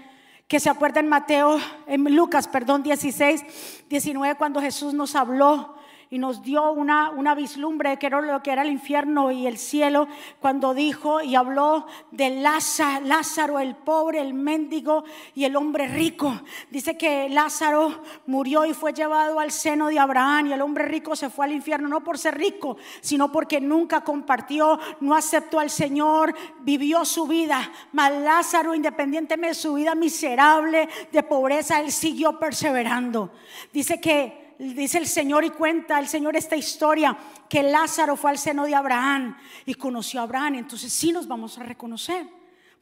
[0.48, 5.76] que se acuerda en Mateo, en Lucas, perdón, 16, 19, cuando Jesús nos habló
[6.12, 9.56] y nos dio una, una vislumbre que era lo que era el infierno y el
[9.56, 10.06] cielo,
[10.40, 16.38] cuando dijo y habló de Lázaro, Lázaro, el pobre, el mendigo y el hombre rico.
[16.68, 21.16] Dice que Lázaro murió y fue llevado al seno de Abraham y el hombre rico
[21.16, 25.70] se fue al infierno, no por ser rico, sino porque nunca compartió, no aceptó al
[25.70, 27.72] Señor, vivió su vida.
[27.92, 33.30] Mas Lázaro, independientemente de su vida miserable de pobreza, él siguió perseverando.
[33.72, 37.16] Dice que dice el Señor y cuenta el Señor esta historia,
[37.48, 41.58] que Lázaro fue al seno de Abraham y conoció a Abraham, entonces sí nos vamos
[41.58, 42.26] a reconocer.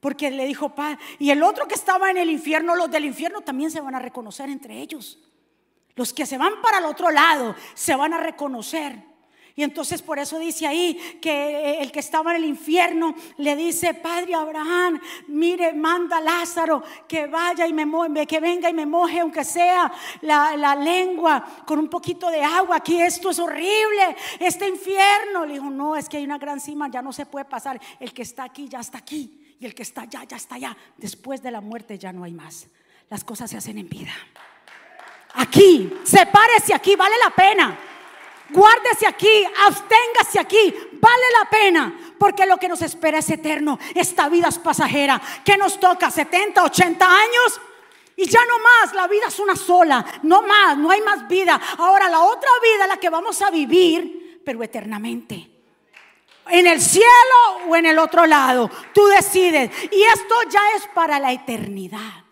[0.01, 3.43] Porque le dijo, Padre, y el otro que estaba en el infierno, los del infierno
[3.43, 5.19] también se van a reconocer entre ellos.
[5.95, 9.10] Los que se van para el otro lado se van a reconocer.
[9.61, 13.55] Y entonces por eso dice ahí que eh, el que estaba en el infierno le
[13.57, 18.73] dice, Padre Abraham, mire, manda a Lázaro que vaya y me moje, que venga y
[18.73, 19.93] me moje, aunque sea
[20.23, 22.77] la, la, lengua con un poquito de agua.
[22.77, 25.45] Aquí esto es horrible, este infierno.
[25.45, 27.79] Le dijo, no, es que hay una gran cima, ya no se puede pasar.
[27.99, 29.57] El que está aquí ya está aquí.
[29.61, 30.75] Y el que está allá, ya está allá.
[30.97, 32.67] Después de la muerte ya no hay más.
[33.11, 34.15] Las cosas se hacen en vida.
[35.35, 37.79] Aquí, sepárese aquí, vale la pena.
[38.53, 43.79] Guárdese aquí, absténgase aquí, vale la pena, porque lo que nos espera es eterno.
[43.95, 45.21] Esta vida es pasajera.
[45.45, 46.11] ¿Qué nos toca?
[46.11, 47.61] ¿70, 80 años?
[48.17, 51.59] Y ya no más, la vida es una sola, no más, no hay más vida.
[51.79, 55.49] Ahora la otra vida, la que vamos a vivir, pero eternamente.
[56.49, 57.07] En el cielo
[57.69, 59.71] o en el otro lado, tú decides.
[59.91, 62.25] Y esto ya es para la eternidad.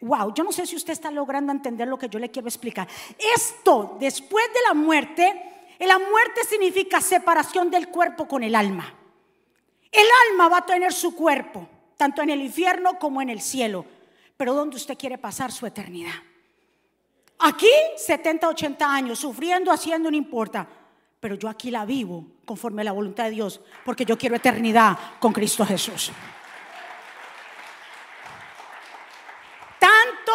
[0.00, 2.86] Wow, yo no sé si usted está logrando entender lo que yo le quiero explicar.
[3.34, 5.48] Esto, después de la muerte,
[5.80, 8.94] la muerte significa separación del cuerpo con el alma.
[9.90, 13.84] El alma va a tener su cuerpo, tanto en el infierno como en el cielo.
[14.36, 16.14] pero ¿dónde usted quiere pasar su eternidad?
[17.40, 20.68] Aquí 70, 80 años, sufriendo, haciendo, no importa.
[21.18, 24.96] Pero yo aquí la vivo conforme a la voluntad de Dios, porque yo quiero eternidad
[25.18, 26.12] con Cristo Jesús.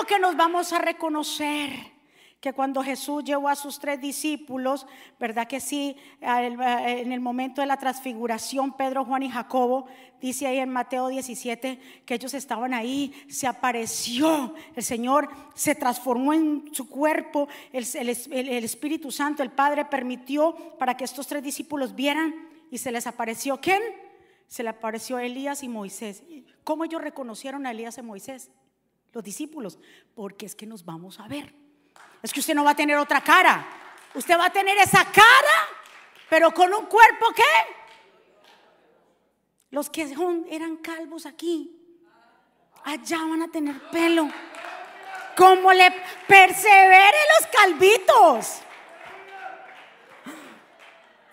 [0.07, 1.93] Que nos vamos a reconocer
[2.41, 4.85] que cuando Jesús llevó a sus tres discípulos,
[5.17, 5.95] ¿verdad que sí?
[6.19, 9.85] En el momento de la transfiguración, Pedro, Juan y Jacobo,
[10.19, 16.33] dice ahí en Mateo 17 que ellos estaban ahí, se apareció, el Señor se transformó
[16.33, 22.35] en su cuerpo, el, Espíritu Santo, el Padre permitió para que estos tres discípulos vieran
[22.69, 23.81] y se les apareció, ¿quién?
[24.47, 26.23] Se le apareció Elías y Moisés.
[26.65, 28.51] ¿Cómo ellos reconocieron a Elías y Moisés?
[29.13, 29.79] Los discípulos,
[30.15, 31.53] porque es que nos vamos a ver.
[32.21, 33.65] Es que usted no va a tener otra cara.
[34.15, 35.69] Usted va a tener esa cara,
[36.29, 37.43] pero con un cuerpo que
[39.69, 40.15] los que
[40.49, 41.75] eran calvos aquí,
[42.83, 44.29] allá van a tener pelo.
[45.35, 45.91] Como le
[46.27, 48.61] persevere los calvitos.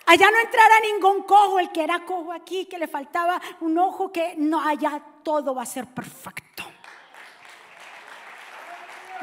[0.07, 4.11] Allá no entrará ningún cojo, el que era cojo aquí, que le faltaba un ojo,
[4.11, 6.50] que no, allá todo va a ser perfecto.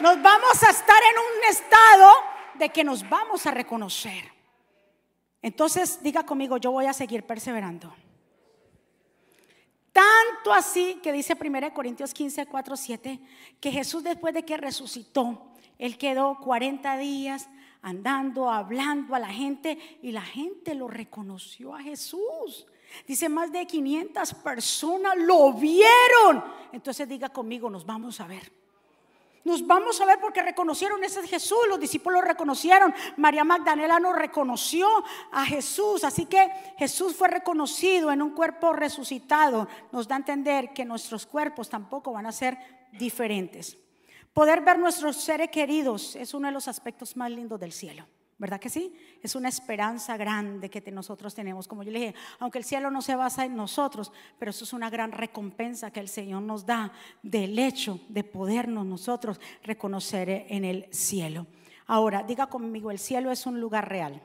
[0.01, 2.11] Nos vamos a estar en un estado
[2.55, 4.31] de que nos vamos a reconocer.
[5.43, 7.93] Entonces, diga conmigo, yo voy a seguir perseverando.
[9.93, 13.21] Tanto así que dice 1 Corintios 15, 4, 7,
[13.61, 17.49] que Jesús después de que resucitó, él quedó 40 días
[17.83, 22.67] andando, hablando a la gente y la gente lo reconoció a Jesús.
[23.07, 26.45] Dice, más de 500 personas lo vieron.
[26.73, 28.58] Entonces diga conmigo, nos vamos a ver.
[29.44, 34.88] Nos vamos a ver porque reconocieron ese Jesús, los discípulos reconocieron, María Magdalena nos reconoció
[35.33, 40.72] a Jesús, así que Jesús fue reconocido en un cuerpo resucitado, nos da a entender
[40.72, 42.59] que nuestros cuerpos tampoco van a ser
[42.92, 43.79] diferentes.
[44.33, 48.07] Poder ver nuestros seres queridos es uno de los aspectos más lindos del cielo.
[48.38, 48.94] ¿Verdad que sí?
[49.20, 51.66] Es una esperanza grande que nosotros tenemos.
[51.66, 54.72] Como yo le dije, aunque el cielo no se basa en nosotros, pero eso es
[54.72, 60.64] una gran recompensa que el Señor nos da del hecho de podernos nosotros reconocer en
[60.64, 61.48] el cielo.
[61.87, 64.22] Ahora, diga conmigo, el cielo es un lugar real.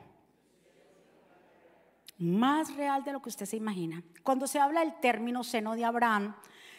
[2.18, 4.04] Más real de lo que usted se imagina.
[4.22, 6.36] Cuando se habla del término seno de Abraham,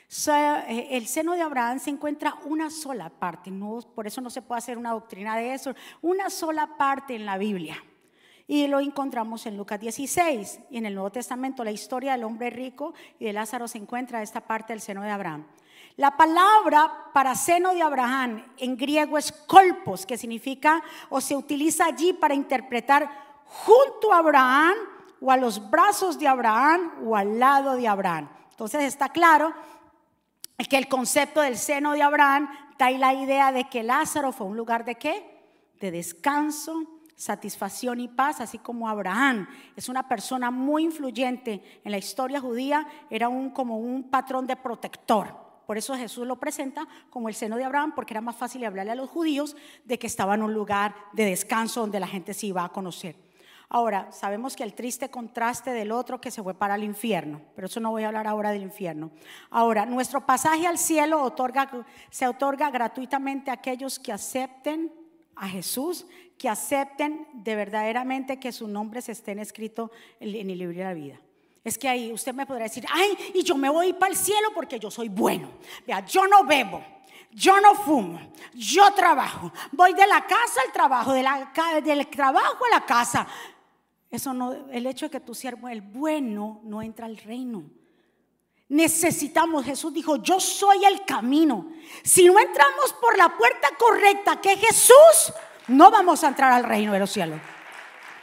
[0.09, 4.59] el seno de Abraham se encuentra una sola parte, no, por eso no se puede
[4.59, 7.83] hacer una doctrina de eso, una sola parte en la Biblia.
[8.47, 12.51] Y lo encontramos en Lucas 16 y en el Nuevo Testamento la historia del hombre
[12.51, 15.47] rico y de Lázaro se encuentra esta parte del seno de Abraham.
[15.97, 21.85] La palabra para seno de Abraham en griego es kolpos, que significa o se utiliza
[21.85, 23.09] allí para interpretar
[23.45, 24.75] junto a Abraham
[25.21, 28.29] o a los brazos de Abraham o al lado de Abraham.
[28.51, 29.53] Entonces está claro
[30.57, 34.47] es que el concepto del seno de Abraham da la idea de que Lázaro fue
[34.47, 35.23] un lugar de qué?
[35.79, 36.83] De descanso,
[37.15, 42.87] satisfacción y paz, así como Abraham es una persona muy influyente en la historia judía,
[43.09, 45.45] era un, como un patrón de protector.
[45.65, 48.91] Por eso Jesús lo presenta como el seno de Abraham, porque era más fácil hablarle
[48.91, 52.47] a los judíos de que estaba en un lugar de descanso donde la gente se
[52.47, 53.24] iba a conocer.
[53.69, 57.67] Ahora, sabemos que el triste contraste del otro que se fue para el infierno, pero
[57.67, 59.11] eso no voy a hablar ahora del infierno.
[59.49, 61.33] Ahora, nuestro pasaje al cielo
[62.09, 64.91] se otorga gratuitamente a aquellos que acepten
[65.35, 66.05] a Jesús,
[66.37, 71.19] que acepten de verdaderamente que sus nombres estén escritos en el libro de la vida.
[71.63, 74.49] Es que ahí usted me podrá decir, ay, y yo me voy para el cielo
[74.53, 75.49] porque yo soy bueno.
[75.87, 76.83] Vea, yo no bebo,
[77.31, 78.19] yo no fumo,
[78.53, 81.51] yo trabajo, voy de la casa al trabajo, de la,
[81.83, 83.27] del trabajo a la casa.
[84.09, 87.63] Eso no, el hecho de que tu siervo, el bueno, no entra al reino.
[88.67, 91.71] Necesitamos, Jesús dijo, yo soy el camino.
[92.03, 95.33] Si no entramos por la puerta correcta, que es Jesús,
[95.67, 97.39] no vamos a entrar al reino de los cielos.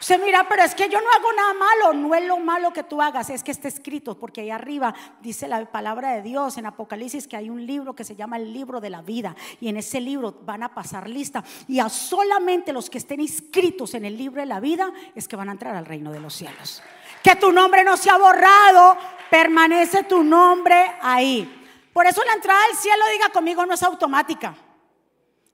[0.03, 1.93] Usted mira, pero es que yo no hago nada malo.
[1.93, 5.47] No es lo malo que tú hagas, es que está escrito, porque ahí arriba dice
[5.47, 8.81] la palabra de Dios en Apocalipsis que hay un libro que se llama el libro
[8.81, 9.37] de la vida.
[9.61, 11.45] Y en ese libro van a pasar lista.
[11.69, 15.37] Y a solamente los que estén inscritos en el libro de la vida es que
[15.37, 16.83] van a entrar al reino de los cielos.
[17.23, 18.97] Que tu nombre no se ha borrado,
[19.31, 21.63] permanece tu nombre ahí.
[21.93, 24.53] Por eso la entrada al cielo, diga conmigo, no es automática.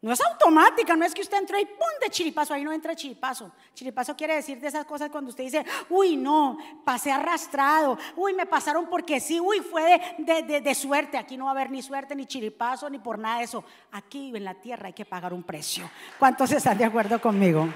[0.01, 1.77] No es automática, no es que usted entra y ¡pum!
[2.01, 3.51] de chiripazo, ahí no entra chiripazo.
[3.75, 8.47] Chiripazo quiere decir de esas cosas cuando usted dice, uy, no, pasé arrastrado, uy, me
[8.47, 11.19] pasaron porque sí, uy, fue de, de suerte.
[11.19, 13.65] Aquí no va a haber ni suerte, ni chiripazo, ni por nada de eso.
[13.91, 15.91] Aquí en la tierra hay que pagar un precio.
[16.17, 17.69] ¿Cuántos están de acuerdo conmigo?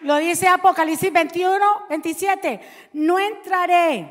[0.00, 2.60] Lo dice Apocalipsis 21, 27.
[2.94, 4.10] No entraré,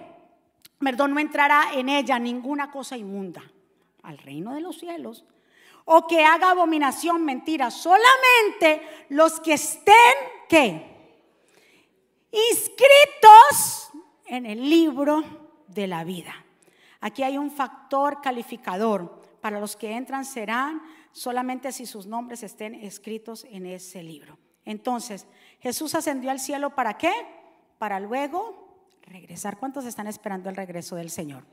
[0.77, 3.41] perdón, no entrará en ella ninguna cosa inmunda
[4.03, 5.25] al reino de los cielos,
[5.91, 10.13] o que haga abominación, mentira, solamente los que estén,
[10.47, 10.85] ¿qué?
[12.31, 13.89] Inscritos
[14.27, 15.23] en el libro
[15.65, 16.45] de la vida.
[17.01, 19.19] Aquí hay un factor calificador.
[19.41, 24.37] Para los que entran serán solamente si sus nombres estén escritos en ese libro.
[24.65, 25.25] Entonces,
[25.59, 27.13] Jesús ascendió al cielo para qué?
[27.79, 29.57] Para luego regresar.
[29.57, 31.45] ¿Cuántos están esperando el regreso del Señor?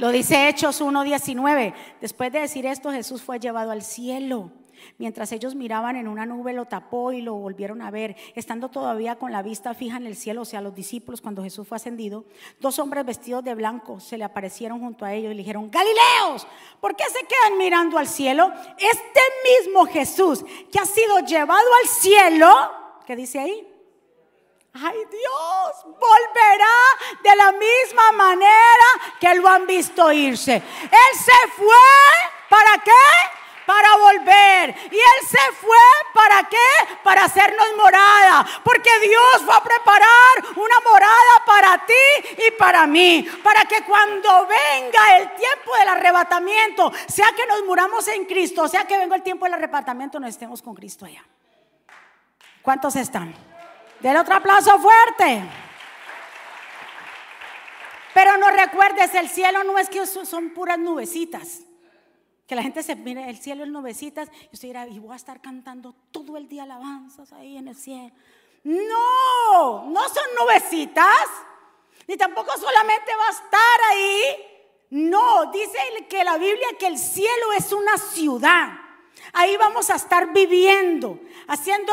[0.00, 1.74] Lo dice Hechos 1.19.
[2.00, 4.50] Después de decir esto, Jesús fue llevado al cielo.
[4.96, 8.16] Mientras ellos miraban en una nube, lo tapó y lo volvieron a ver.
[8.34, 11.68] Estando todavía con la vista fija en el cielo, o sea, los discípulos, cuando Jesús
[11.68, 12.24] fue ascendido,
[12.60, 16.46] dos hombres vestidos de blanco se le aparecieron junto a ellos y le dijeron, Galileos,
[16.80, 18.50] ¿por qué se quedan mirando al cielo?
[18.78, 19.20] Este
[19.60, 20.42] mismo Jesús
[20.72, 22.48] que ha sido llevado al cielo,
[23.04, 23.69] ¿qué dice ahí?
[24.72, 26.78] Ay Dios, volverá
[27.22, 28.86] de la misma manera
[29.18, 30.54] que lo han visto irse.
[30.54, 31.66] Él se fue,
[32.48, 32.90] ¿para qué?
[33.66, 34.74] Para volver.
[34.92, 35.76] Y Él se fue,
[36.14, 36.96] ¿para qué?
[37.02, 38.46] Para hacernos morada.
[38.62, 43.28] Porque Dios va a preparar una morada para ti y para mí.
[43.42, 48.86] Para que cuando venga el tiempo del arrebatamiento, sea que nos muramos en Cristo, sea
[48.86, 51.24] que venga el tiempo del arrebatamiento, no estemos con Cristo allá.
[52.62, 53.49] ¿Cuántos están?
[54.00, 55.42] Del otro aplauso fuerte.
[58.14, 61.60] Pero no recuerdes, el cielo no es que son puras nubecitas.
[62.46, 64.28] Que la gente se mire, el cielo es nubecitas.
[64.50, 67.76] Y usted dirá, y voy a estar cantando todo el día alabanzas ahí en el
[67.76, 68.12] cielo.
[68.64, 71.28] No, no son nubecitas.
[72.08, 74.46] Ni tampoco solamente va a estar ahí.
[74.90, 75.78] No, dice
[76.08, 78.79] que la Biblia que el cielo es una ciudad.
[79.32, 81.92] Ahí vamos a estar viviendo, haciendo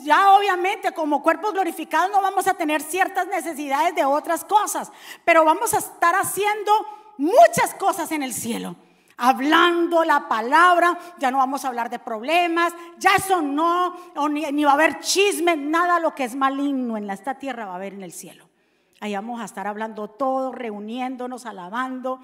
[0.00, 4.90] ya obviamente como cuerpos glorificados no vamos a tener ciertas necesidades de otras cosas,
[5.24, 6.72] pero vamos a estar haciendo
[7.18, 8.76] muchas cosas en el cielo.
[9.16, 13.94] Hablando la palabra, ya no vamos a hablar de problemas, ya eso no,
[14.28, 17.76] ni, va a haber chisme, nada lo que es maligno en esta tierra va a
[17.76, 18.48] haber en el cielo.
[19.00, 22.20] Ahí vamos a estar hablando todo, reuniéndonos, alabando,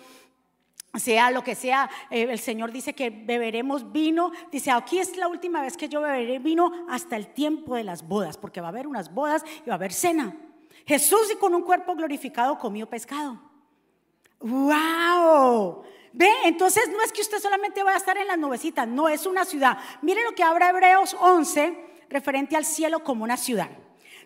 [0.98, 5.28] sea lo que sea, eh, el Señor dice que beberemos vino, dice, aquí es la
[5.28, 8.70] última vez que yo beberé vino hasta el tiempo de las bodas, porque va a
[8.70, 10.36] haber unas bodas y va a haber cena.
[10.86, 13.40] Jesús y con un cuerpo glorificado comió pescado.
[14.40, 15.82] ¡Wow!
[16.12, 19.26] Ve, entonces no es que usted solamente va a estar en las nubecitas, no, es
[19.26, 19.78] una ciudad.
[20.02, 23.68] Mire lo que habla Hebreos 11 referente al cielo como una ciudad.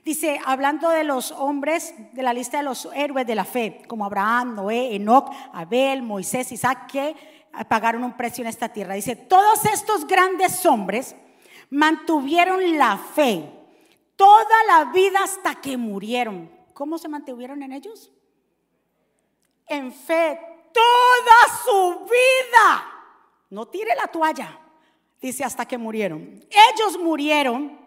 [0.04, 4.04] Dice, hablando de los hombres de la lista de los héroes de la fe, como
[4.04, 7.14] Abraham, Noé, Enoch, Abel, Moisés, Isaac, que
[7.68, 8.94] pagaron un precio en esta tierra.
[8.94, 11.14] Dice, todos estos grandes hombres
[11.70, 13.48] mantuvieron la fe
[14.22, 16.48] toda la vida hasta que murieron.
[16.74, 18.12] ¿Cómo se mantuvieron en ellos?
[19.66, 20.38] En fe,
[20.72, 22.84] toda su vida.
[23.50, 24.60] No tire la toalla.
[25.20, 26.40] Dice hasta que murieron.
[26.72, 27.81] Ellos murieron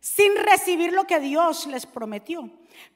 [0.00, 2.50] sin recibir lo que Dios les prometió,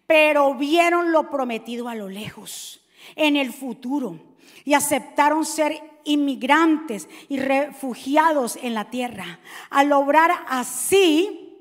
[0.07, 2.83] pero vieron lo prometido a lo lejos,
[3.15, 4.19] en el futuro,
[4.65, 9.41] y aceptaron ser inmigrantes y refugiados en la tierra.
[9.71, 11.59] Al obrar así,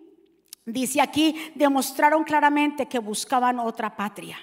[0.65, 4.37] dice aquí, demostraron claramente que buscaban otra patria.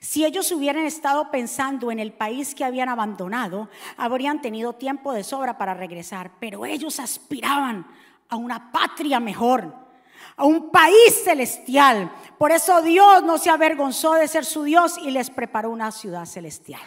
[0.00, 5.24] Si ellos hubieran estado pensando en el país que habían abandonado, habrían tenido tiempo de
[5.24, 7.86] sobra para regresar, pero ellos aspiraban
[8.28, 9.87] a una patria mejor
[10.36, 12.12] a un país celestial.
[12.38, 16.24] Por eso Dios no se avergonzó de ser su Dios y les preparó una ciudad
[16.24, 16.80] celestial.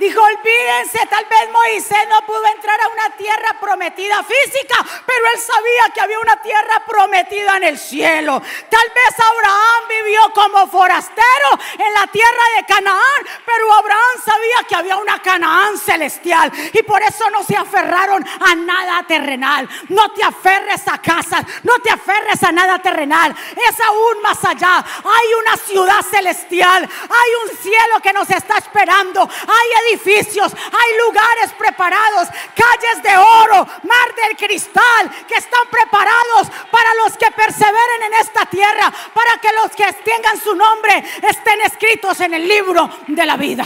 [0.00, 5.38] Dijo, olvídense, tal vez Moisés no pudo entrar a una tierra prometida física, pero él
[5.38, 8.40] sabía que había una tierra prometida en el cielo.
[8.70, 14.74] Tal vez Abraham vivió como forastero en la tierra de Canaán, pero Abraham sabía que
[14.74, 19.68] había una Canaán celestial y por eso no se aferraron a nada terrenal.
[19.90, 23.36] No te aferres a casas, no te aferres a nada terrenal.
[23.68, 24.78] Es aún más allá.
[24.78, 31.52] Hay una ciudad celestial, hay un cielo que nos está esperando, hay edificios, hay lugares
[31.58, 38.14] preparados, calles de oro, mar del cristal, que están preparados para los que perseveren en
[38.14, 43.26] esta tierra, para que los que tengan su nombre estén escritos en el libro de
[43.26, 43.64] la vida.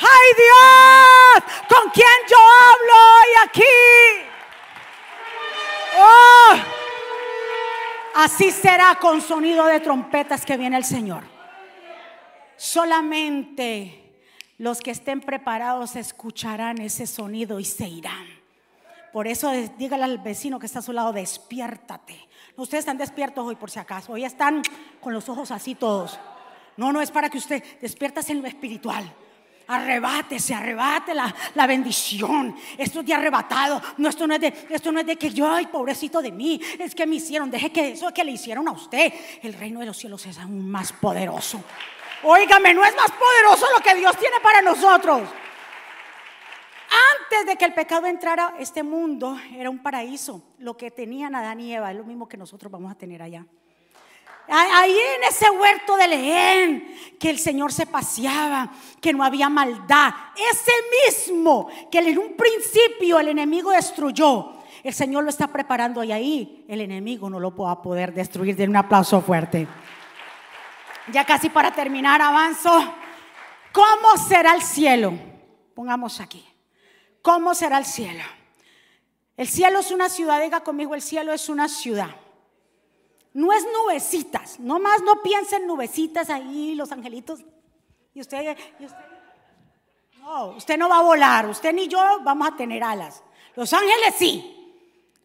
[0.00, 1.44] ¡Ay Dios!
[1.68, 4.26] ¿Con quién yo hablo hoy aquí?
[5.98, 6.54] Oh,
[8.14, 11.24] así será con sonido de trompetas que viene el Señor.
[12.56, 14.09] Solamente
[14.60, 18.26] los que estén preparados escucharán ese sonido y se irán.
[19.10, 22.28] Por eso dígale al vecino que está a su lado, despiértate.
[22.56, 24.12] Ustedes están despiertos hoy por si acaso.
[24.12, 24.60] Hoy están
[25.00, 26.20] con los ojos así todos.
[26.76, 29.10] No, no es para que usted despiertas en lo espiritual.
[29.66, 32.54] Arrebátese, arrebate la, la, bendición.
[32.76, 33.80] Esto es de arrebatado.
[33.96, 36.60] No, esto no es de, esto no es de que yo, ay, pobrecito de mí.
[36.78, 37.50] Es que me hicieron.
[37.50, 39.10] Deje que eso que le hicieron a usted.
[39.40, 41.64] El reino de los cielos es aún más poderoso.
[42.22, 45.22] Óigame, no es más poderoso lo que Dios tiene para nosotros.
[47.22, 50.42] Antes de que el pecado entrara, este mundo era un paraíso.
[50.58, 53.46] Lo que tenían Adán y Eva es lo mismo que nosotros vamos a tener allá.
[54.48, 58.68] Ahí en ese huerto de Leén, que el Señor se paseaba,
[59.00, 60.12] que no había maldad.
[60.52, 60.72] Ese
[61.06, 66.64] mismo que en un principio el enemigo destruyó, el Señor lo está preparando y ahí
[66.66, 68.56] el enemigo no lo va a poder destruir.
[68.56, 69.68] De un aplauso fuerte.
[71.12, 72.70] Ya casi para terminar, avanzo.
[73.72, 75.12] ¿Cómo será el cielo?
[75.74, 76.46] Pongamos aquí.
[77.22, 78.24] ¿Cómo será el cielo?
[79.36, 82.10] El cielo es una ciudad, diga conmigo, el cielo es una ciudad.
[83.32, 87.40] No es nubecitas, no más no piensen nubecitas ahí, los angelitos.
[88.12, 88.56] Y usted,
[90.18, 93.22] no, usted no va a volar, usted ni yo vamos a tener alas.
[93.54, 94.56] Los ángeles sí.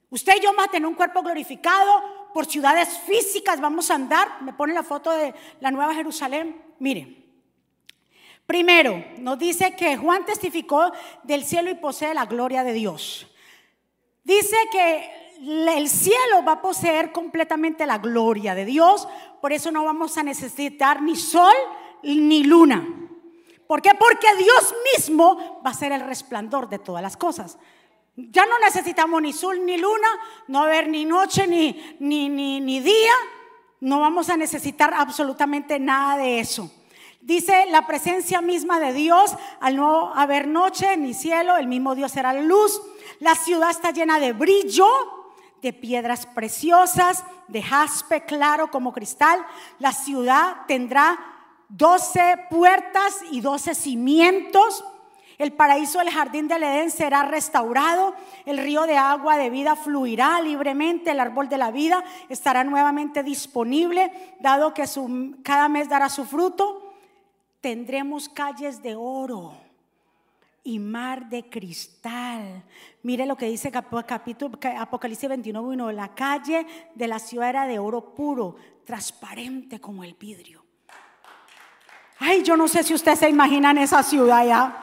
[0.10, 4.42] Usted y yo vamos a tener un cuerpo glorificado, por ciudades físicas vamos a andar.
[4.42, 6.62] Me pone la foto de la Nueva Jerusalén.
[6.80, 7.24] Mire,
[8.46, 10.92] primero nos dice que Juan testificó
[11.24, 13.26] del cielo y posee la gloria de Dios.
[14.26, 15.38] Dice que
[15.78, 19.08] el cielo va a poseer completamente la gloria de Dios,
[19.40, 21.56] por eso no vamos a necesitar ni sol
[22.04, 22.86] ni luna.
[23.66, 23.92] ¿Por qué?
[23.98, 27.58] Porque Dios mismo va a ser el resplandor de todas las cosas.
[28.16, 30.08] Ya no necesitamos ni sol ni luna,
[30.48, 33.14] no haber ni noche ni, ni, ni, ni día,
[33.82, 36.72] no vamos a necesitar absolutamente nada de eso.
[37.26, 42.12] Dice la presencia misma de Dios, al no haber noche ni cielo, el mismo Dios
[42.12, 42.82] será la luz.
[43.20, 44.88] La ciudad está llena de brillo,
[45.62, 49.44] de piedras preciosas, de jaspe claro como cristal.
[49.80, 51.18] La ciudad tendrá
[51.68, 54.84] doce puertas y doce cimientos.
[55.38, 58.16] El paraíso del jardín del Edén será restaurado,
[58.46, 63.22] el río de agua de vida fluirá libremente, el árbol de la vida estará nuevamente
[63.22, 64.86] disponible, dado que
[65.44, 66.94] cada mes dará su fruto.
[67.60, 69.54] Tendremos calles de oro
[70.64, 72.64] y mar de cristal.
[73.04, 78.16] Mire lo que dice capítulo, Apocalipsis 21, La calle de la ciudad era de oro
[78.16, 78.56] puro,
[78.86, 80.64] transparente como el vidrio.
[82.20, 84.82] Ay, yo no sé si ustedes se imaginan esa ciudad ya.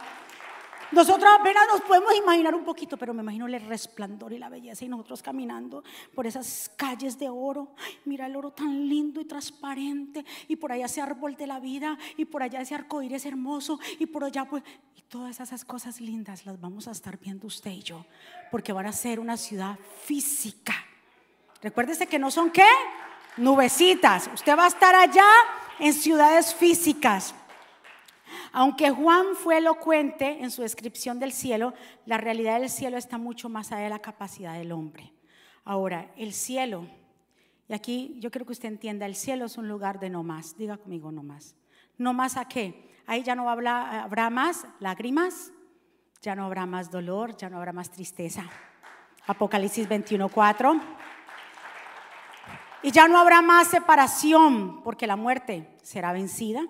[0.92, 4.84] Nosotros apenas nos podemos imaginar un poquito, pero me imagino el resplandor y la belleza
[4.84, 5.82] y nosotros caminando
[6.14, 7.74] por esas calles de oro.
[8.04, 11.98] mira el oro tan lindo y transparente y por allá ese árbol de la vida
[12.18, 14.62] y por allá ese arcoíris hermoso y por allá pues
[14.94, 18.04] y todas esas cosas lindas las vamos a estar viendo usted y yo,
[18.50, 20.74] porque van a ser una ciudad física.
[21.62, 22.68] Recuérdese que no son qué?
[23.38, 24.28] Nubecitas.
[24.34, 25.26] Usted va a estar allá
[25.78, 27.34] en ciudades físicas.
[28.52, 31.72] Aunque Juan fue elocuente en su descripción del cielo,
[32.04, 35.14] la realidad del cielo está mucho más allá de la capacidad del hombre.
[35.64, 36.86] Ahora, el cielo,
[37.66, 40.56] y aquí yo quiero que usted entienda, el cielo es un lugar de no más.
[40.58, 41.56] Diga conmigo no más.
[41.96, 42.90] ¿No más a qué?
[43.06, 45.50] Ahí ya no habrá, habrá más lágrimas,
[46.20, 48.44] ya no habrá más dolor, ya no habrá más tristeza.
[49.26, 50.80] Apocalipsis 21:4.
[52.82, 56.62] Y ya no habrá más separación, porque la muerte será vencida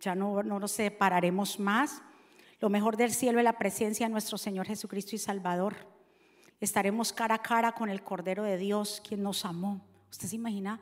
[0.00, 2.02] ya no, nos separaremos más.
[2.60, 5.76] Lo mejor del cielo es la presencia de nuestro Señor Jesucristo y Salvador.
[6.60, 9.80] Estaremos cara a cara con el Cordero de Dios, quien nos amó.
[10.10, 10.80] ¿Usted se imagina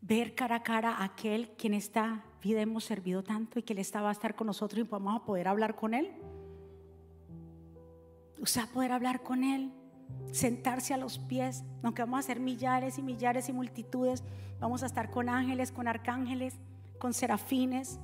[0.00, 3.78] ver cara a cara a aquel quien esta vida hemos servido tanto y que Él
[3.78, 6.12] estaba a estar con nosotros y vamos a poder hablar con Él?
[8.38, 9.72] Usted va a poder hablar con Él,
[10.30, 14.22] sentarse a los pies, aunque vamos a ser millares y millares y multitudes,
[14.60, 16.54] vamos a estar con ángeles, con arcángeles,
[16.98, 17.98] con serafines,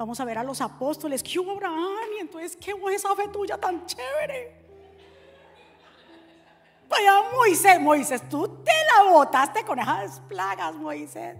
[0.00, 1.22] Vamos a ver a los apóstoles.
[1.22, 2.08] ¿Qué hubo, Abraham?
[2.16, 4.64] Y entonces, ¿qué fue esa fe tuya tan chévere?
[6.88, 11.36] Vaya, Moisés, Moisés, tú te la botaste con esas plagas, Moisés.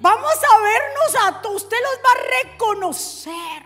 [0.00, 1.64] Vamos a vernos a todos.
[1.64, 3.62] Usted los va a reconocer.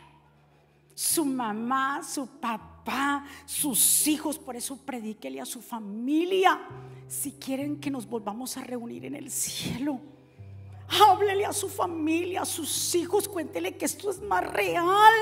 [0.92, 4.40] Su mamá, su papá, sus hijos.
[4.40, 6.60] Por eso predíquele a su familia.
[7.06, 10.00] Si quieren que nos volvamos a reunir en el cielo.
[11.00, 15.14] Háblele a su familia, a sus hijos, cuéntele que esto es más real.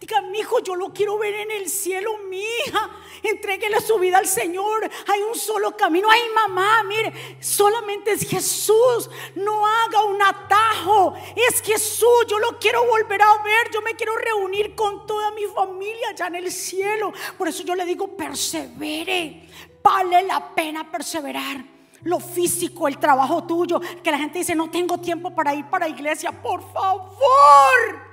[0.00, 2.90] Diga, mi hijo, yo lo quiero ver en el cielo, mi hija.
[3.22, 4.90] Entréguele su vida al Señor.
[5.06, 6.08] Hay un solo camino.
[6.10, 9.08] Ay, mamá, mire, solamente es Jesús.
[9.36, 11.14] No haga un atajo.
[11.34, 12.26] Es Jesús.
[12.28, 13.70] Yo lo quiero volver a ver.
[13.72, 17.12] Yo me quiero reunir con toda mi familia allá en el cielo.
[17.38, 19.48] Por eso yo le digo, persevere.
[19.82, 21.75] Vale la pena perseverar.
[22.06, 25.86] Lo físico, el trabajo tuyo, que la gente dice, no tengo tiempo para ir para
[25.86, 28.06] la iglesia, por favor.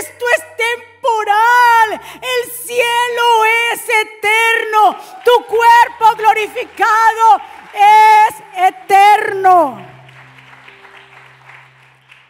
[0.00, 2.00] Esto es temporal.
[2.14, 4.96] El cielo es eterno.
[5.24, 7.40] Tu cuerpo glorificado
[7.74, 9.84] es eterno.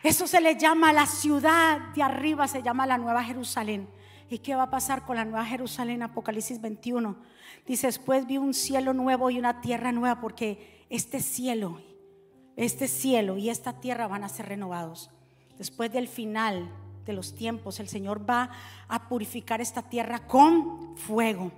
[0.02, 3.88] Eso se le llama la ciudad de arriba, se llama la Nueva Jerusalén.
[4.30, 6.02] ¿Y qué va a pasar con la Nueva Jerusalén?
[6.02, 7.14] Apocalipsis 21.
[7.66, 11.80] Dice, después vi un cielo nuevo y una tierra nueva, porque este cielo,
[12.56, 15.10] este cielo y esta tierra van a ser renovados.
[15.58, 16.68] Después del final
[17.04, 18.50] de los tiempos, el Señor va
[18.88, 21.52] a purificar esta tierra con fuego.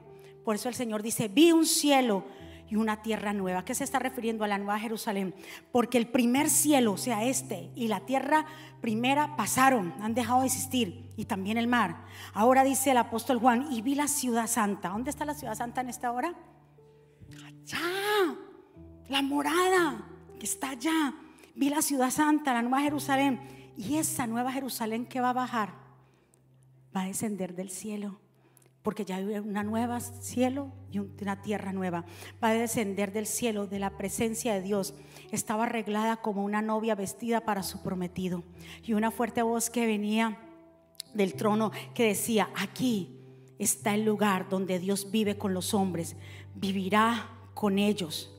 [0.44, 2.24] Por eso el Señor dice, vi un cielo
[2.68, 3.64] y una tierra nueva.
[3.64, 5.34] ¿Qué se está refiriendo a la nueva Jerusalén?
[5.72, 8.46] Porque el primer cielo, o sea, este, y la tierra
[8.80, 12.04] primera pasaron, han dejado de existir, y también el mar.
[12.32, 14.90] Ahora dice el apóstol Juan, y vi la ciudad santa.
[14.90, 16.34] ¿Dónde está la ciudad santa en esta hora?
[17.46, 18.36] Allá,
[19.08, 20.06] la morada
[20.38, 21.14] que está allá.
[21.54, 23.40] Vi la ciudad santa, la nueva Jerusalén.
[23.76, 25.74] Y esa nueva Jerusalén que va a bajar,
[26.96, 28.23] va a descender del cielo
[28.84, 32.04] porque ya hay una nueva cielo y una tierra nueva.
[32.42, 34.92] Va a descender del cielo, de la presencia de Dios.
[35.32, 38.44] Estaba arreglada como una novia vestida para su prometido.
[38.84, 40.38] Y una fuerte voz que venía
[41.14, 43.16] del trono que decía, aquí
[43.58, 46.14] está el lugar donde Dios vive con los hombres,
[46.54, 48.30] vivirá con ellos.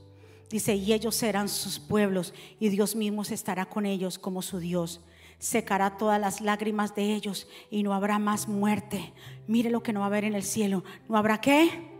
[0.51, 5.01] Dice, y ellos serán sus pueblos y Dios mismo estará con ellos como su Dios
[5.39, 9.13] secará todas las lágrimas de ellos y no habrá más muerte.
[9.47, 10.83] Mire lo que no va a haber en el cielo.
[11.07, 11.91] ¿No habrá qué?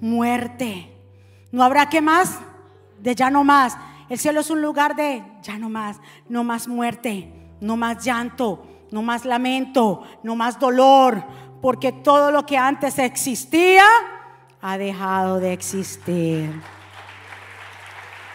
[0.00, 0.92] Muerte.
[1.50, 2.38] ¿No habrá qué más?
[3.00, 3.76] De ya no más.
[4.08, 5.98] El cielo es un lugar de ya no más.
[6.28, 11.24] No más muerte, no más llanto, no más lamento, no más dolor.
[11.60, 13.84] Porque todo lo que antes existía
[14.60, 16.60] ha dejado de existir.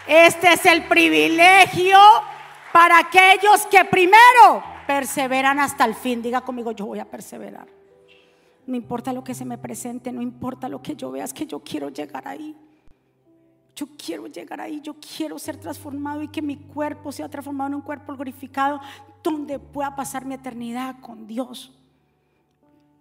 [0.06, 1.98] Este es el privilegio
[2.72, 6.22] para aquellos que primero perseveran hasta el fin.
[6.22, 7.68] Diga conmigo, yo voy a perseverar.
[8.66, 11.46] No importa lo que se me presente, no importa lo que yo vea, es que
[11.46, 12.56] yo quiero llegar ahí.
[13.74, 17.74] Yo quiero llegar ahí, yo quiero ser transformado y que mi cuerpo sea transformado en
[17.76, 18.80] un cuerpo glorificado
[19.22, 21.72] donde pueda pasar mi eternidad con Dios.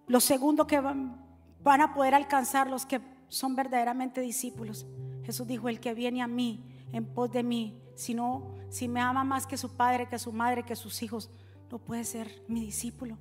[0.08, 1.18] Lo segundo que van,
[1.64, 4.86] van a poder alcanzar los que son verdaderamente discípulos.
[5.24, 9.02] Jesús dijo, el que viene a mí, en pos de mí, si no si me
[9.02, 11.30] ama más que su padre, que su madre, que sus hijos,
[11.72, 13.18] no puedes ser mi discípulo.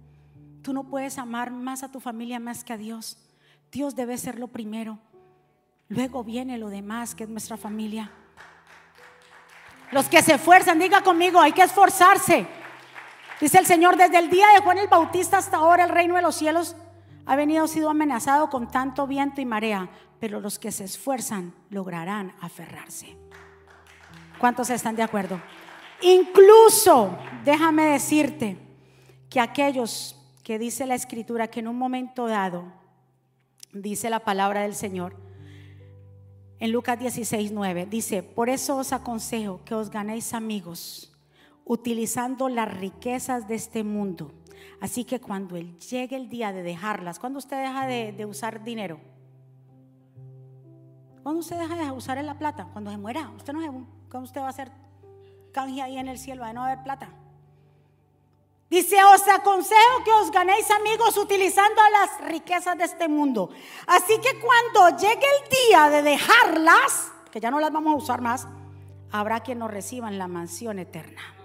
[0.63, 3.19] Tú no puedes amar más a tu familia más que a Dios.
[3.73, 4.99] Dios debe ser lo primero.
[5.89, 8.11] Luego viene lo demás, que es nuestra familia.
[9.91, 12.47] Los que se esfuerzan, diga conmigo, hay que esforzarse.
[13.41, 16.23] Dice el Señor, desde el día de Juan el Bautista hasta ahora el reino de
[16.23, 16.77] los cielos
[17.25, 19.89] ha venido sido amenazado con tanto viento y marea,
[20.19, 23.17] pero los que se esfuerzan lograrán aferrarse.
[24.39, 25.41] ¿Cuántos están de acuerdo?
[26.01, 28.57] Incluso, déjame decirte
[29.29, 30.15] que aquellos
[30.45, 32.65] que dice la escritura que en un momento dado,
[33.73, 35.17] dice la palabra del Señor,
[36.61, 41.13] en Lucas 16, 9, dice, por eso os aconsejo que os ganéis amigos
[41.65, 44.33] utilizando las riquezas de este mundo.
[44.81, 49.01] Así que cuando llegue el día de dejarlas, cuando usted deja de, de usar dinero?
[51.29, 52.69] cuando usted deja de usar la plata?
[52.73, 53.31] Cuando se muera.
[53.37, 53.69] Usted no se
[54.11, 54.71] ¿Cómo usted va a hacer
[55.53, 56.43] canje ahí en el cielo?
[56.43, 57.11] Va a no haber plata.
[58.71, 63.51] Dice, os aconsejo que os ganéis amigos utilizando las riquezas de este mundo.
[63.87, 68.21] Así que cuando llegue el día de dejarlas, que ya no las vamos a usar
[68.21, 68.47] más,
[69.11, 71.38] habrá quien nos reciba en la mansión eterna.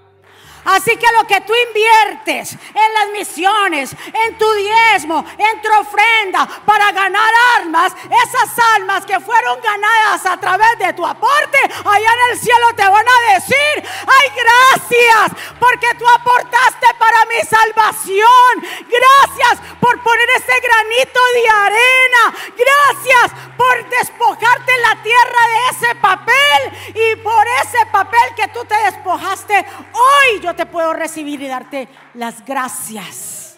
[0.65, 6.47] Así que lo que tú inviertes en las misiones, en tu diezmo, en tu ofrenda
[6.65, 12.31] para ganar almas, esas almas que fueron ganadas a través de tu aporte, allá en
[12.31, 18.83] el cielo te van a decir, ay gracias, porque tú aportaste para mi salvación.
[18.87, 22.33] Gracias por poner ese granito de arena.
[22.55, 28.75] Gracias por despojarte la tierra de ese papel y por ese papel que tú te
[28.75, 29.65] despojaste.
[29.93, 33.57] Hoy yo te puedo recibir y darte las gracias.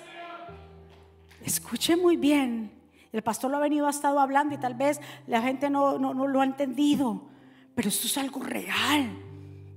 [1.43, 2.71] Escuche muy bien.
[3.11, 6.13] El pastor lo ha venido, ha estado hablando y tal vez la gente no, no,
[6.13, 7.29] no lo ha entendido.
[7.75, 9.15] Pero esto es algo real.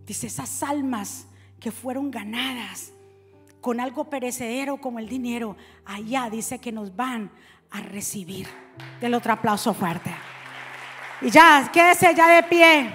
[0.07, 1.27] Dice esas almas
[1.61, 2.93] que fueron ganadas
[3.61, 7.31] con algo perecedero como el dinero, allá dice que nos van
[7.71, 8.49] a recibir.
[9.01, 10.15] Del otro aplauso fuerte.
[11.21, 12.91] Y ya, quédese ya de pie.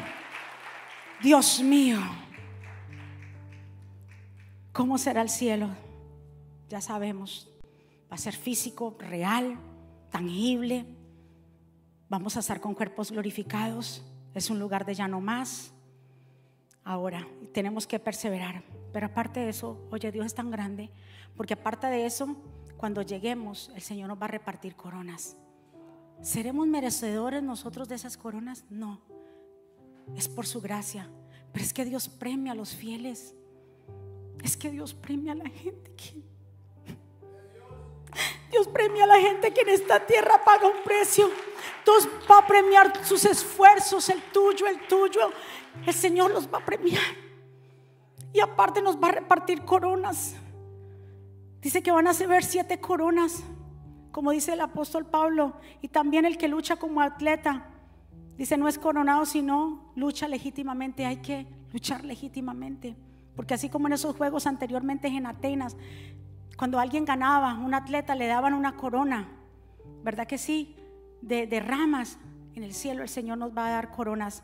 [1.22, 2.00] Dios mío.
[4.74, 5.70] ¿Cómo será el cielo?
[6.68, 7.48] Ya sabemos.
[8.12, 9.56] Va a ser físico, real,
[10.10, 10.88] tangible.
[12.10, 14.04] Vamos a estar con cuerpos glorificados.
[14.34, 15.72] Es un lugar de ya no más.
[16.84, 17.28] ahora.
[17.54, 18.64] Tenemos que perseverar.
[18.92, 20.90] Pero aparte de eso, oye, Dios es tan grande,
[21.38, 22.36] porque aparte de eso,
[22.78, 25.38] cuando lleguemos, el Señor nos va a repartir coronas.
[26.22, 28.66] ¿Seremos merecedores nosotros de esas coronas?
[28.72, 29.02] No.
[30.16, 31.10] Es por su gracia.
[31.52, 33.36] Pero es que Dios premia a los fieles.
[34.44, 36.22] Es que Dios premia a la gente que...
[38.52, 41.28] Dios premia a la gente que en esta tierra paga un precio.
[41.84, 45.32] Dios va a premiar sus esfuerzos, el tuyo, el tuyo.
[45.88, 47.02] El Señor los va a premiar.
[48.32, 50.36] Y aparte nos va a repartir coronas.
[51.62, 53.42] Dice que van a ver siete coronas,
[54.12, 55.54] como dice el apóstol Pablo.
[55.82, 57.70] Y también el que lucha como atleta.
[58.38, 61.06] Dice, no es coronado, sino lucha legítimamente.
[61.06, 62.96] Hay que luchar legítimamente.
[63.36, 65.76] Porque así como en esos juegos anteriormente en Atenas,
[66.58, 69.28] cuando alguien ganaba, un atleta le daban una corona,
[70.04, 70.76] ¿verdad que sí?
[71.22, 72.20] De, ramas.
[72.56, 74.44] En el cielo el Señor nos va a dar coronas,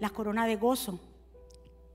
[0.00, 1.00] la corona de gozo.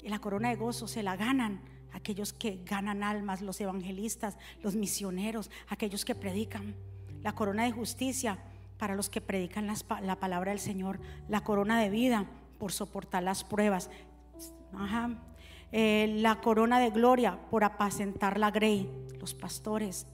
[0.03, 1.61] Y la corona de gozo se la ganan
[1.93, 6.75] aquellos que ganan almas, los evangelistas, los misioneros, aquellos que predican.
[7.23, 8.39] La corona de justicia
[8.77, 9.67] para los que predican
[10.01, 10.99] la palabra del Señor.
[11.27, 12.25] La corona de vida
[12.59, 13.89] por soportar las pruebas.
[14.73, 15.17] Ajá.
[15.71, 20.05] Eh, la corona de gloria por apacentar la grey, los pastores,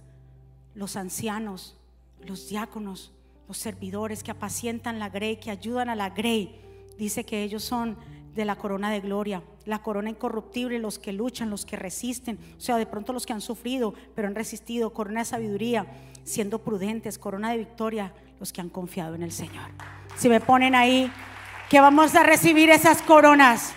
[0.76, 1.78] los ancianos,
[2.26, 3.12] los diáconos,
[3.48, 6.62] los servidores que apacientan la grey, que ayudan a la grey.
[6.98, 7.98] Dice que ellos son
[8.36, 12.62] de la corona de gloria, la corona incorruptible, los que luchan, los que resisten, o
[12.62, 15.88] sea, de pronto los que han sufrido, pero han resistido, corona de sabiduría,
[16.24, 19.72] siendo prudentes, corona de victoria, los que han confiado en el Señor.
[20.18, 21.12] Si me ponen ahí,
[21.70, 23.74] que vamos a recibir esas coronas.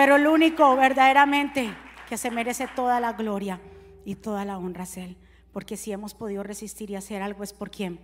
[0.00, 1.76] Pero el único verdaderamente
[2.08, 3.60] que se merece toda la gloria
[4.06, 5.18] y toda la honra es Él.
[5.52, 8.00] Porque si hemos podido resistir y hacer algo es por quién?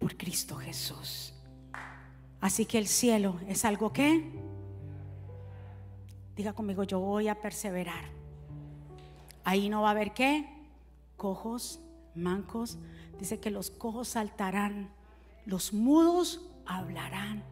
[0.00, 1.34] Por Cristo Jesús.
[2.40, 4.28] Así que el cielo es algo que,
[6.34, 8.06] diga conmigo, yo voy a perseverar.
[9.44, 10.48] Ahí no va a haber qué,
[11.16, 11.78] cojos,
[12.16, 12.76] mancos.
[13.20, 14.90] Dice que los cojos saltarán,
[15.46, 17.44] los mudos hablarán.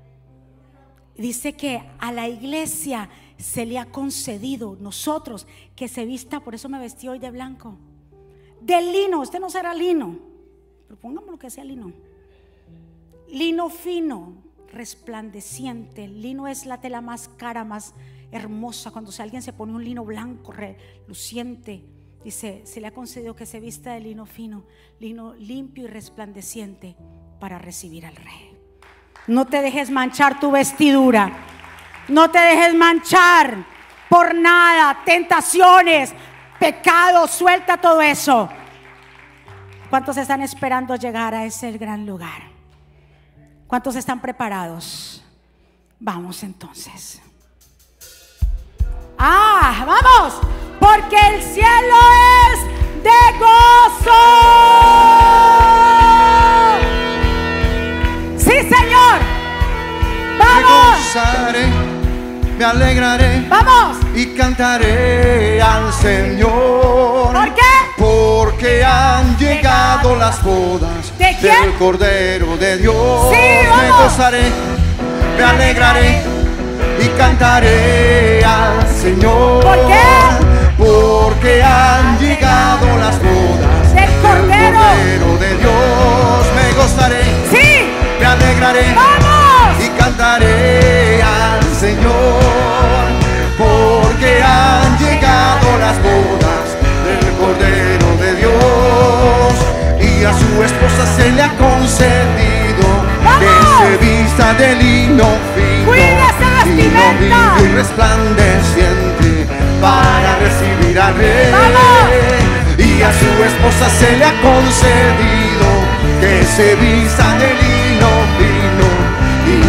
[1.17, 3.09] Dice que a la iglesia
[3.39, 7.77] se le ha concedido nosotros que se vista, por eso me vestí hoy de blanco,
[8.61, 10.19] de lino, usted no será lino,
[10.89, 11.93] pero lo que sea lino,
[13.29, 14.35] lino fino,
[14.73, 17.95] resplandeciente, lino es la tela más cara, más
[18.31, 21.85] hermosa, cuando alguien se pone un lino blanco, reluciente,
[22.25, 24.64] dice, se le ha concedido que se vista de lino fino,
[24.99, 26.97] lino limpio y resplandeciente
[27.41, 28.56] para recibir al rey.
[29.27, 31.33] No te dejes manchar tu vestidura.
[32.09, 33.64] No te dejes manchar
[34.09, 36.14] por nada, tentaciones,
[36.59, 38.49] pecados, suelta todo eso.
[39.91, 42.43] ¿Cuántos están esperando llegar a ese gran lugar?
[43.66, 45.24] ¿Cuántos están preparados?
[45.99, 47.20] Vamos entonces.
[49.18, 50.41] Ah, vamos,
[50.79, 51.97] porque el cielo
[52.53, 55.26] es de gozo.
[62.59, 63.47] Me alegraré.
[63.49, 63.97] Vamos.
[64.14, 67.33] Y cantaré al Señor.
[67.33, 67.62] ¿Por qué?
[67.97, 73.31] Porque han llegado las bodas del Cordero de Dios.
[73.31, 74.43] Sí, me gozaré,
[75.39, 76.23] me alegraré
[77.03, 79.64] y cantaré al Señor.
[79.64, 80.77] ¿Por qué?
[80.77, 86.47] Porque han llegado las bodas del Cordero, de Dios.
[86.55, 87.23] Me gozaré.
[87.51, 87.91] Sí.
[88.21, 88.95] Me alegraré.
[88.95, 89.26] Vamos.
[89.85, 93.07] Y cantaré al Señor,
[93.59, 99.57] porque han llegado las bodas del Cordero de Dios
[100.01, 102.87] y a su esposa se le ha concedido
[103.41, 105.93] que se vista de lino fino,
[106.64, 109.47] lino limpio y resplandeciente
[109.81, 111.53] para recibir al rey.
[112.79, 115.68] Y a su esposa se le ha concedido
[116.20, 117.76] que se vista de lino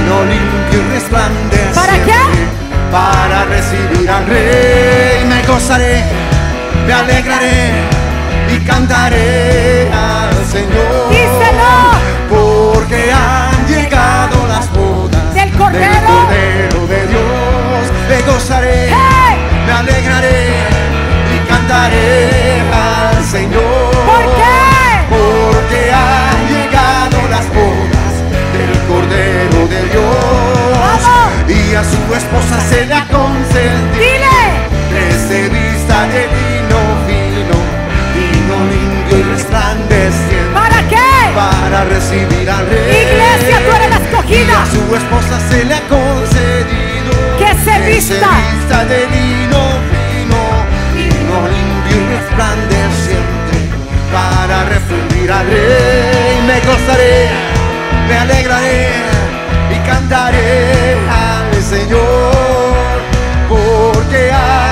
[0.07, 1.75] lino limpio y resplandeciente.
[1.75, 2.11] ¿Para qué?
[2.91, 5.25] Para recibir al rey.
[5.27, 6.03] Me gozaré,
[6.85, 7.71] me alegraré
[8.53, 11.09] y cantaré al Señor.
[11.09, 11.97] Díselo.
[12.29, 17.83] Porque han llegado las bodas del Cordero, Cordero de Dios.
[18.09, 18.89] Me gozaré,
[19.65, 20.47] me alegraré
[21.35, 23.91] y cantaré al Señor.
[24.05, 24.56] ¿Por qué?
[28.87, 30.07] Cordero de Dios.
[31.47, 34.39] Y a su esposa se le ha concedido Dile.
[34.89, 37.57] que se vista de vino fino,
[38.15, 40.53] vino limpio y resplandeciente.
[40.53, 41.09] ¿Para qué?
[41.35, 43.07] Para recibir al rey.
[43.07, 44.61] Iglesia, tú eres la Y escogida.
[44.61, 48.29] a su esposa se le ha concedido Que se vista.
[48.51, 49.61] vista de lino
[49.91, 50.41] fino,
[50.95, 53.57] lino limpio y resplandeciente,
[54.11, 57.29] para recibir al rey me gozaré,
[58.07, 58.87] me alegraré
[59.75, 63.01] y cantaré al Señor,
[63.49, 64.66] porque han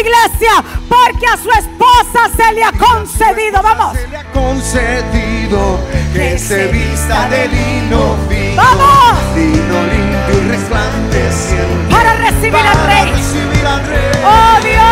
[0.00, 3.62] iglesia, porque a su esposa se le ha concedido.
[3.62, 3.96] Vamos.
[3.96, 5.80] Se le ha concedido
[6.14, 9.18] que se vista de lino fino, ¡Vamos!
[9.36, 11.90] lino limpio y resplandeciente.
[11.90, 13.12] Para recibir al para rey.
[13.12, 14.22] recibir al rey.
[14.24, 14.82] ¡Oh Y Dios!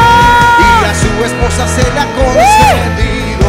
[0.90, 3.48] a su esposa se le ha concedido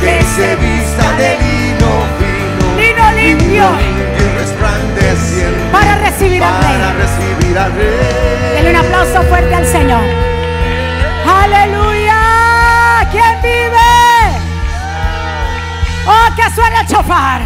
[0.00, 3.70] que se vista de lino fino, Lino limpio.
[3.76, 5.70] limpio y resplandeciente.
[5.72, 7.02] Para recibir al para rey.
[7.02, 8.54] recibir al rey.
[8.54, 10.02] Denle un aplauso fuerte al Señor.
[11.26, 13.08] Aleluya.
[13.10, 13.76] ¿Quién vive?
[16.06, 17.42] Oh, que suene el chofar.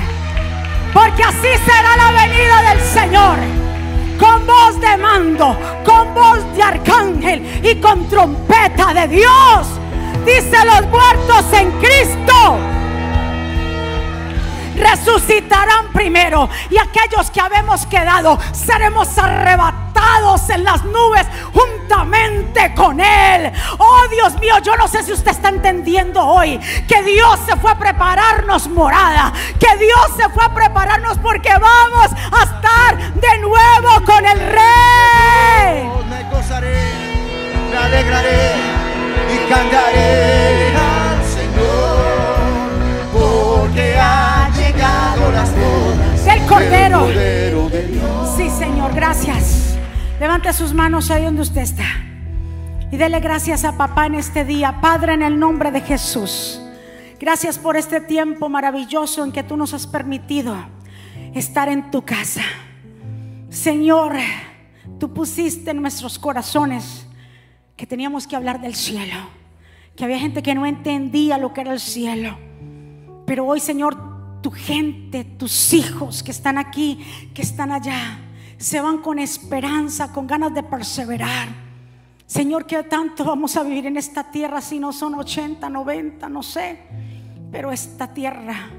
[0.93, 3.39] Porque así será la venida del Señor.
[4.19, 9.67] Con voz de mando, con voz de arcángel y con trompeta de Dios.
[10.27, 12.59] Dice los muertos en Cristo
[14.81, 21.27] resucitarán primero y aquellos que habemos quedado seremos arrebatados en las nubes
[22.41, 23.53] juntamente con Él.
[23.79, 27.71] Oh Dios mío, yo no sé si usted está entendiendo hoy que Dios se fue
[27.71, 34.05] a prepararnos morada, que Dios se fue a prepararnos porque vamos a estar de nuevo
[34.07, 35.91] con el Rey.
[36.09, 36.83] Me gozaré,
[37.71, 38.53] me alegraré
[39.35, 47.07] y cantaré al Señor, porque han llegado las bodas Del Cordero.
[47.07, 48.35] del Cordero de Dios.
[48.37, 49.77] Sí, Señor, gracias.
[50.19, 51.85] Levante sus manos ahí donde usted está.
[52.93, 54.81] Y dele gracias a papá en este día.
[54.81, 56.61] Padre, en el nombre de Jesús.
[57.21, 60.57] Gracias por este tiempo maravilloso en que tú nos has permitido
[61.33, 62.43] estar en tu casa.
[63.49, 64.15] Señor,
[64.99, 67.07] tú pusiste en nuestros corazones
[67.77, 69.15] que teníamos que hablar del cielo.
[69.95, 72.37] Que había gente que no entendía lo que era el cielo.
[73.25, 76.99] Pero hoy, Señor, tu gente, tus hijos que están aquí,
[77.35, 78.19] que están allá,
[78.59, 81.70] se van con esperanza, con ganas de perseverar.
[82.31, 86.45] Señor, que tanto vamos a vivir en esta tierra si no son 80, 90, no
[86.45, 86.79] sé.
[87.51, 88.71] Pero esta tierra,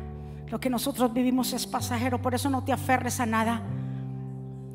[0.47, 3.61] lo que nosotros vivimos es pasajero, por eso no te aferres a nada.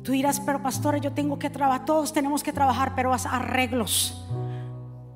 [0.03, 4.23] Tú dirás, pero pastora, yo tengo que trabajar, todos tenemos que trabajar, pero haz arreglos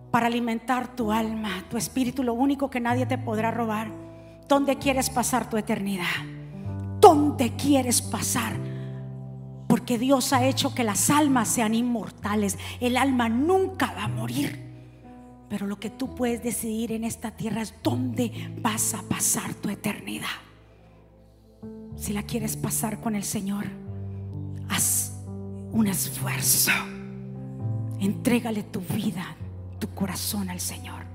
[0.09, 3.91] para alimentar tu alma, tu espíritu, lo único que nadie te podrá robar.
[4.47, 6.25] ¿Dónde quieres pasar tu eternidad?
[6.99, 8.70] ¿Dónde quieres pasar?
[9.71, 12.57] Porque Dios ha hecho que las almas sean inmortales.
[12.81, 14.59] El alma nunca va a morir.
[15.47, 19.69] Pero lo que tú puedes decidir en esta tierra es dónde vas a pasar tu
[19.69, 20.27] eternidad.
[21.95, 23.63] Si la quieres pasar con el Señor,
[24.67, 25.13] haz
[25.71, 26.73] un esfuerzo.
[28.01, 29.37] Entrégale tu vida,
[29.79, 31.05] tu corazón al Señor.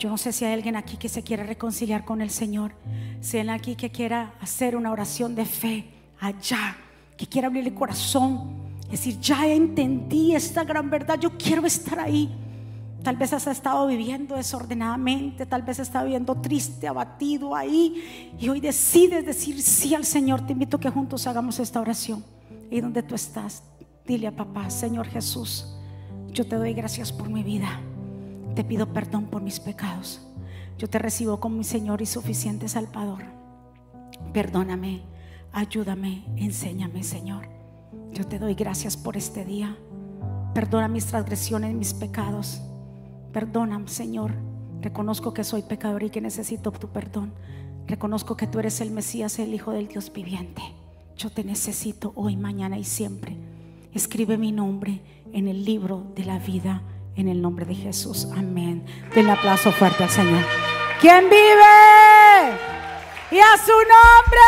[0.00, 2.72] Yo no sé si hay alguien aquí que se quiere reconciliar con el Señor.
[3.20, 6.76] Si hay alguien aquí que quiera hacer una oración de fe allá,
[7.16, 8.56] que quiera abrir el corazón.
[8.90, 12.30] Decir, ya entendí esta gran verdad, yo quiero estar ahí.
[13.02, 18.32] Tal vez has estado viviendo desordenadamente, tal vez has estado viviendo triste, abatido ahí.
[18.38, 20.46] Y hoy decides decir sí al Señor.
[20.46, 22.24] Te invito a que juntos hagamos esta oración.
[22.70, 23.62] Y donde tú estás,
[24.06, 25.72] dile a papá, Señor Jesús,
[26.32, 27.80] yo te doy gracias por mi vida.
[28.56, 30.20] Te pido perdón por mis pecados.
[30.78, 33.24] Yo te recibo como mi Señor y suficiente Salvador.
[34.32, 35.02] Perdóname,
[35.56, 37.48] ayúdame, enséñame, Señor.
[38.12, 39.76] Yo te doy gracias por este día.
[40.54, 42.60] Perdona mis transgresiones, mis pecados.
[43.32, 44.34] Perdóname, Señor.
[44.82, 47.32] Reconozco que soy pecador y que necesito tu perdón.
[47.86, 50.62] Reconozco que tú eres el Mesías, el Hijo del Dios viviente.
[51.16, 53.36] Yo te necesito hoy, mañana y siempre.
[53.94, 55.00] Escribe mi nombre
[55.32, 56.82] en el libro de la vida
[57.16, 58.28] en el nombre de Jesús.
[58.36, 58.84] Amén.
[59.14, 60.44] Den un aplauso fuerte al Señor.
[61.00, 62.75] ¿Quién vive?
[63.30, 64.40] Y a su nombre.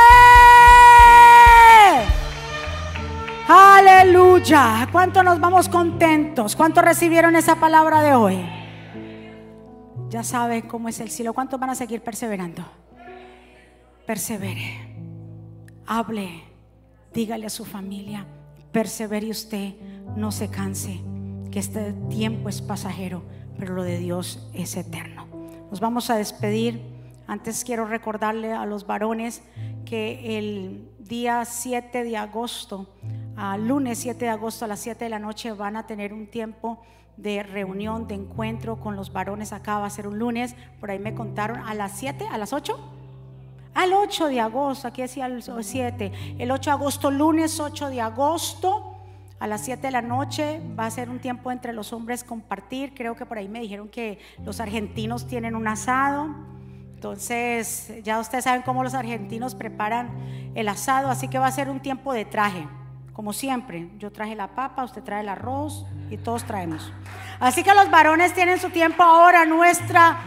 [3.48, 4.88] Aleluya.
[4.92, 6.54] ¿Cuánto nos vamos contentos?
[6.54, 8.48] ¿Cuántos recibieron esa palabra de hoy?
[10.10, 11.32] Ya saben cómo es el cielo.
[11.32, 12.64] ¿Cuántos van a seguir perseverando?
[14.06, 14.94] Persevere.
[15.86, 16.44] hable,
[17.12, 18.26] dígale a su familia,
[18.72, 19.74] persevere usted,
[20.16, 21.00] no se canse,
[21.50, 23.22] que este tiempo es pasajero,
[23.58, 25.26] pero lo de Dios es eterno.
[25.70, 26.97] Nos vamos a despedir.
[27.28, 29.42] Antes quiero recordarle a los varones
[29.84, 32.88] que el día 7 de agosto,
[33.58, 36.80] lunes 7 de agosto a las 7 de la noche van a tener un tiempo
[37.18, 40.98] de reunión, de encuentro con los varones acá, va a ser un lunes, por ahí
[40.98, 42.78] me contaron, a las 7, a las 8.
[43.74, 48.00] Al 8 de agosto, aquí decía el 7, el 8 de agosto, lunes 8 de
[48.00, 48.96] agosto,
[49.38, 52.94] a las 7 de la noche va a ser un tiempo entre los hombres compartir.
[52.94, 56.34] Creo que por ahí me dijeron que los argentinos tienen un asado.
[56.98, 60.10] Entonces, ya ustedes saben cómo los argentinos preparan
[60.56, 62.66] el asado, así que va a ser un tiempo de traje,
[63.12, 63.88] como siempre.
[63.98, 66.92] Yo traje la papa, usted trae el arroz y todos traemos.
[67.38, 69.44] Así que los varones tienen su tiempo ahora.
[69.44, 70.18] Nuestra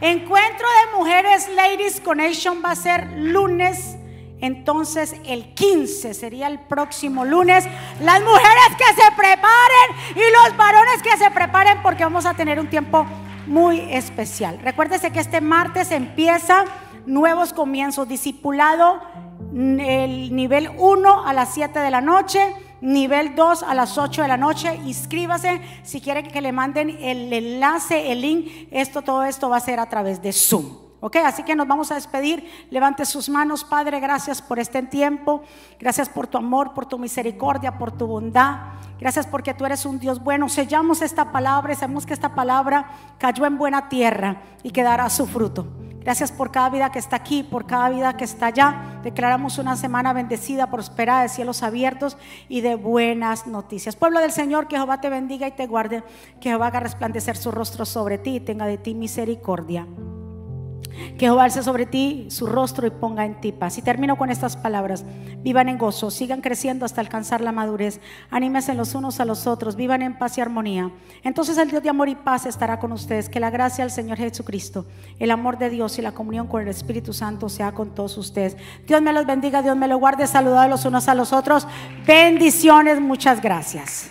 [0.00, 3.96] encuentro de mujeres Ladies Connection va a ser lunes
[4.40, 7.64] entonces el 15 sería el próximo lunes.
[8.00, 12.58] Las mujeres que se preparen y los varones que se preparen porque vamos a tener
[12.58, 13.06] un tiempo
[13.46, 14.58] muy especial.
[14.62, 16.64] Recuérdese que este martes empieza
[17.06, 19.00] nuevos comienzos, discipulado
[19.52, 24.28] el nivel 1 a las 7 de la noche, nivel 2 a las 8 de
[24.28, 24.74] la noche.
[24.84, 28.68] Inscríbase si quiere que le manden el enlace, el link.
[28.70, 30.89] Esto, todo esto va a ser a través de Zoom.
[31.00, 32.46] Ok, así que nos vamos a despedir.
[32.70, 34.00] Levante sus manos, Padre.
[34.00, 35.42] Gracias por este tiempo.
[35.78, 38.58] Gracias por tu amor, por tu misericordia, por tu bondad.
[38.98, 40.48] Gracias porque tú eres un Dios bueno.
[40.50, 45.26] Sellamos esta palabra y sabemos que esta palabra cayó en buena tierra y quedará su
[45.26, 45.66] fruto.
[46.00, 49.00] Gracias por cada vida que está aquí, por cada vida que está allá.
[49.02, 52.16] Declaramos una semana bendecida, prosperada, de cielos abiertos
[52.48, 53.96] y de buenas noticias.
[53.96, 56.02] Pueblo del Señor, que Jehová te bendiga y te guarde,
[56.40, 59.86] que Jehová haga resplandecer su rostro sobre ti y tenga de ti misericordia.
[60.90, 63.78] Que Jehová alce sobre ti su rostro y ponga en ti paz.
[63.78, 65.04] Y termino con estas palabras.
[65.42, 68.00] Vivan en gozo, sigan creciendo hasta alcanzar la madurez.
[68.30, 70.90] Anímense los unos a los otros, vivan en paz y armonía.
[71.22, 73.28] Entonces el Dios de amor y paz estará con ustedes.
[73.28, 74.86] Que la gracia del Señor Jesucristo,
[75.18, 78.56] el amor de Dios y la comunión con el Espíritu Santo sea con todos ustedes.
[78.86, 80.26] Dios me los bendiga, Dios me los guarde.
[80.26, 81.66] Saludados los unos a los otros.
[82.06, 84.10] Bendiciones, muchas gracias.